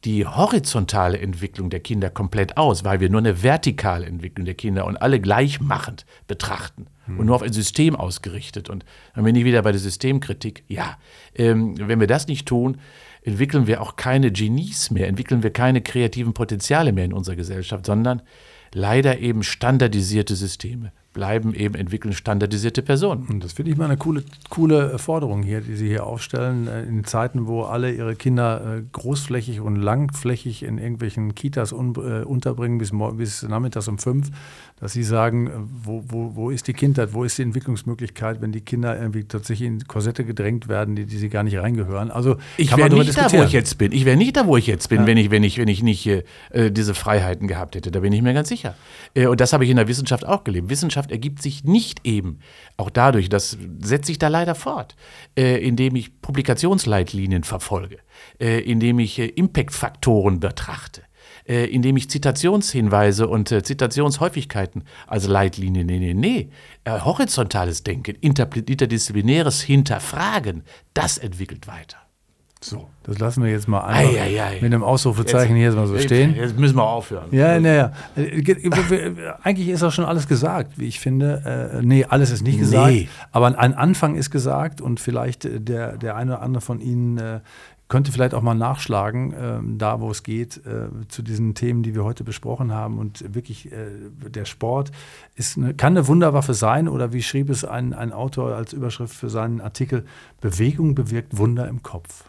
die 0.04 0.26
horizontale 0.26 1.18
Entwicklung 1.18 1.70
der 1.70 1.80
Kinder 1.80 2.10
komplett 2.10 2.56
aus, 2.56 2.84
weil 2.84 3.00
wir 3.00 3.08
nur 3.08 3.20
eine 3.20 3.42
vertikale 3.42 4.06
Entwicklung 4.06 4.44
der 4.44 4.54
Kinder 4.54 4.84
und 4.84 4.96
alle 4.96 5.20
gleichmachend 5.20 6.06
betrachten 6.26 6.86
hm. 7.06 7.18
und 7.18 7.26
nur 7.26 7.36
auf 7.36 7.42
ein 7.42 7.52
System 7.52 7.96
ausgerichtet. 7.96 8.70
Und 8.70 8.84
dann 9.14 9.24
bin 9.24 9.36
ich 9.36 9.44
wieder 9.44 9.62
bei 9.62 9.72
der 9.72 9.80
Systemkritik. 9.80 10.64
Ja, 10.68 10.98
ähm, 11.34 11.74
wenn 11.76 12.00
wir 12.00 12.06
das 12.06 12.26
nicht 12.26 12.46
tun, 12.46 12.78
entwickeln 13.22 13.66
wir 13.66 13.80
auch 13.80 13.96
keine 13.96 14.32
Genies 14.32 14.90
mehr, 14.90 15.08
entwickeln 15.08 15.42
wir 15.42 15.52
keine 15.52 15.80
kreativen 15.80 16.34
Potenziale 16.34 16.92
mehr 16.92 17.04
in 17.04 17.12
unserer 17.12 17.36
Gesellschaft, 17.36 17.86
sondern 17.86 18.22
leider 18.72 19.18
eben 19.18 19.42
standardisierte 19.42 20.34
Systeme 20.34 20.92
bleiben 21.12 21.54
eben 21.54 21.74
entwickeln 21.74 22.14
standardisierte 22.14 22.82
Personen. 22.82 23.26
Und 23.28 23.44
das 23.44 23.52
finde 23.52 23.70
ich 23.70 23.76
mal 23.76 23.84
eine 23.84 23.96
coole, 23.96 24.24
coole 24.48 24.98
Forderung 24.98 25.42
hier, 25.42 25.60
die 25.60 25.76
Sie 25.76 25.88
hier 25.88 26.06
aufstellen. 26.06 26.68
Äh, 26.68 26.84
in 26.84 27.04
Zeiten, 27.04 27.46
wo 27.46 27.62
alle 27.62 27.92
ihre 27.92 28.16
Kinder 28.16 28.78
äh, 28.78 28.82
großflächig 28.92 29.60
und 29.60 29.76
langflächig 29.76 30.62
in 30.62 30.78
irgendwelchen 30.78 31.34
Kitas 31.34 31.72
un, 31.72 31.94
äh, 31.96 32.24
unterbringen 32.24 32.78
bis, 32.78 32.92
bis 33.16 33.42
nachmittags 33.42 33.88
um 33.88 33.98
fünf, 33.98 34.30
dass 34.80 34.92
Sie 34.92 35.02
sagen, 35.02 35.50
wo, 35.84 36.02
wo, 36.08 36.34
wo 36.34 36.50
ist 36.50 36.66
die 36.66 36.72
Kindheit, 36.72 37.12
wo 37.12 37.24
ist 37.24 37.38
die 37.38 37.42
Entwicklungsmöglichkeit, 37.42 38.40
wenn 38.40 38.52
die 38.52 38.62
Kinder 38.62 38.98
irgendwie 38.98 39.24
tatsächlich 39.24 39.68
in 39.68 39.86
Korsette 39.86 40.24
gedrängt 40.24 40.68
werden, 40.68 40.96
die, 40.96 41.06
die 41.06 41.18
sie 41.18 41.28
gar 41.28 41.42
nicht 41.42 41.56
reingehören. 41.58 42.10
Also 42.10 42.36
ich 42.56 42.76
wäre 42.76 42.88
nicht 42.90 43.16
da, 43.16 43.30
wo 43.30 43.42
ich 43.42 43.52
jetzt 43.52 43.78
bin. 43.78 43.92
Ich 43.92 44.04
wäre 44.04 44.16
nicht 44.16 44.36
da, 44.36 44.46
wo 44.46 44.56
ich 44.56 44.66
jetzt 44.66 44.88
bin, 44.88 45.02
ja. 45.02 45.06
wenn, 45.06 45.18
ich, 45.18 45.30
wenn, 45.30 45.44
ich, 45.44 45.58
wenn 45.58 45.68
ich 45.68 45.82
nicht 45.82 46.06
äh, 46.06 46.22
diese 46.70 46.94
Freiheiten 46.94 47.46
gehabt 47.48 47.76
hätte. 47.76 47.90
Da 47.90 48.00
bin 48.00 48.12
ich 48.12 48.22
mir 48.22 48.34
ganz 48.34 48.48
sicher. 48.48 48.74
Äh, 49.14 49.26
und 49.26 49.40
das 49.40 49.52
habe 49.52 49.64
ich 49.64 49.70
in 49.70 49.76
der 49.76 49.88
Wissenschaft 49.88 50.26
auch 50.26 50.44
gelebt. 50.44 50.68
Wissenschaft 50.68 51.01
Wissenschaft 51.02 51.10
ergibt 51.10 51.42
sich 51.42 51.64
nicht 51.64 52.00
eben, 52.04 52.38
auch 52.76 52.90
dadurch, 52.90 53.28
das 53.28 53.56
setzt 53.80 54.06
sich 54.06 54.18
da 54.18 54.28
leider 54.28 54.54
fort, 54.54 54.94
äh, 55.36 55.58
indem 55.58 55.96
ich 55.96 56.20
Publikationsleitlinien 56.20 57.44
verfolge, 57.44 57.98
äh, 58.40 58.60
indem 58.60 58.98
ich 58.98 59.18
äh, 59.18 59.26
Impact-Faktoren 59.26 60.40
betrachte, 60.40 61.02
äh, 61.48 61.66
indem 61.66 61.96
ich 61.96 62.08
Zitationshinweise 62.08 63.26
und 63.28 63.50
äh, 63.52 63.62
Zitationshäufigkeiten 63.62 64.84
als 65.06 65.26
Leitlinien 65.26 65.86
nenne. 65.86 66.14
Nee, 66.14 66.50
äh, 66.84 67.00
horizontales 67.00 67.82
Denken, 67.82 68.16
interdisziplinäres 68.20 69.62
Hinterfragen, 69.62 70.62
das 70.94 71.18
entwickelt 71.18 71.66
weiter. 71.66 71.98
So, 72.64 72.88
das 73.02 73.18
lassen 73.18 73.42
wir 73.42 73.50
jetzt 73.50 73.66
mal 73.66 73.80
ein. 73.80 74.06
mit 74.60 74.72
einem 74.72 74.84
Ausrufezeichen 74.84 75.56
jetzt, 75.56 75.72
hier 75.72 75.80
mal 75.80 75.88
so 75.88 75.98
stehen. 75.98 76.36
Jetzt 76.36 76.56
müssen 76.56 76.76
wir 76.76 76.84
aufhören. 76.84 77.26
Ja, 77.32 77.58
naja. 77.58 77.92
Eigentlich 79.42 79.68
ist 79.68 79.82
auch 79.82 79.90
schon 79.90 80.04
alles 80.04 80.28
gesagt, 80.28 80.78
wie 80.78 80.86
ich 80.86 81.00
finde. 81.00 81.72
Äh, 81.74 81.82
nee, 81.82 82.04
alles 82.04 82.30
ist 82.30 82.42
nicht 82.42 82.60
gesagt. 82.60 82.92
Nee. 82.92 83.08
Aber 83.32 83.46
ein 83.46 83.74
Anfang 83.74 84.14
ist 84.14 84.30
gesagt 84.30 84.80
und 84.80 85.00
vielleicht 85.00 85.48
der, 85.68 85.96
der 85.96 86.14
eine 86.14 86.34
oder 86.34 86.42
andere 86.42 86.60
von 86.60 86.80
Ihnen 86.80 87.18
äh, 87.18 87.40
könnte 87.88 88.10
vielleicht 88.10 88.32
auch 88.32 88.40
mal 88.40 88.54
nachschlagen, 88.54 89.32
äh, 89.34 89.58
da 89.76 90.00
wo 90.00 90.10
es 90.10 90.22
geht, 90.22 90.64
äh, 90.64 90.88
zu 91.08 91.20
diesen 91.20 91.54
Themen, 91.54 91.82
die 91.82 91.94
wir 91.94 92.04
heute 92.04 92.24
besprochen 92.24 92.72
haben. 92.72 92.96
Und 92.96 93.34
wirklich, 93.34 93.70
äh, 93.70 93.74
der 94.30 94.46
Sport 94.46 94.92
ist 95.34 95.58
eine, 95.58 95.74
kann 95.74 95.94
eine 95.94 96.06
Wunderwaffe 96.06 96.54
sein 96.54 96.88
oder 96.88 97.12
wie 97.12 97.22
schrieb 97.22 97.50
es 97.50 97.66
ein, 97.66 97.92
ein 97.92 98.12
Autor 98.12 98.54
als 98.54 98.72
Überschrift 98.72 99.14
für 99.14 99.28
seinen 99.28 99.60
Artikel, 99.60 100.06
Bewegung 100.40 100.94
bewirkt 100.94 101.36
Wunder 101.36 101.68
im 101.68 101.82
Kopf. 101.82 102.24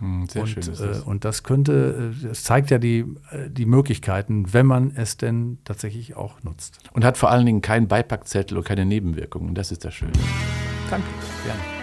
Hm, 0.00 0.26
sehr 0.28 0.42
und, 0.42 0.48
schön 0.48 0.64
das. 0.66 0.80
Äh, 0.80 1.02
und 1.04 1.24
das 1.24 1.42
könnte, 1.42 2.12
äh, 2.22 2.26
das 2.28 2.42
zeigt 2.42 2.70
ja 2.70 2.78
die, 2.78 3.04
äh, 3.30 3.48
die 3.50 3.66
Möglichkeiten, 3.66 4.52
wenn 4.52 4.66
man 4.66 4.92
es 4.96 5.16
denn 5.16 5.58
tatsächlich 5.64 6.16
auch 6.16 6.42
nutzt. 6.42 6.78
Und 6.92 7.04
hat 7.04 7.18
vor 7.18 7.30
allen 7.30 7.46
Dingen 7.46 7.60
keinen 7.60 7.86
Beipackzettel 7.86 8.56
und 8.56 8.64
keine 8.64 8.86
Nebenwirkungen. 8.86 9.50
Und 9.50 9.54
das 9.56 9.70
ist 9.70 9.84
das 9.84 9.94
Schöne. 9.94 10.12
Danke, 10.88 11.06
gerne. 11.44 11.79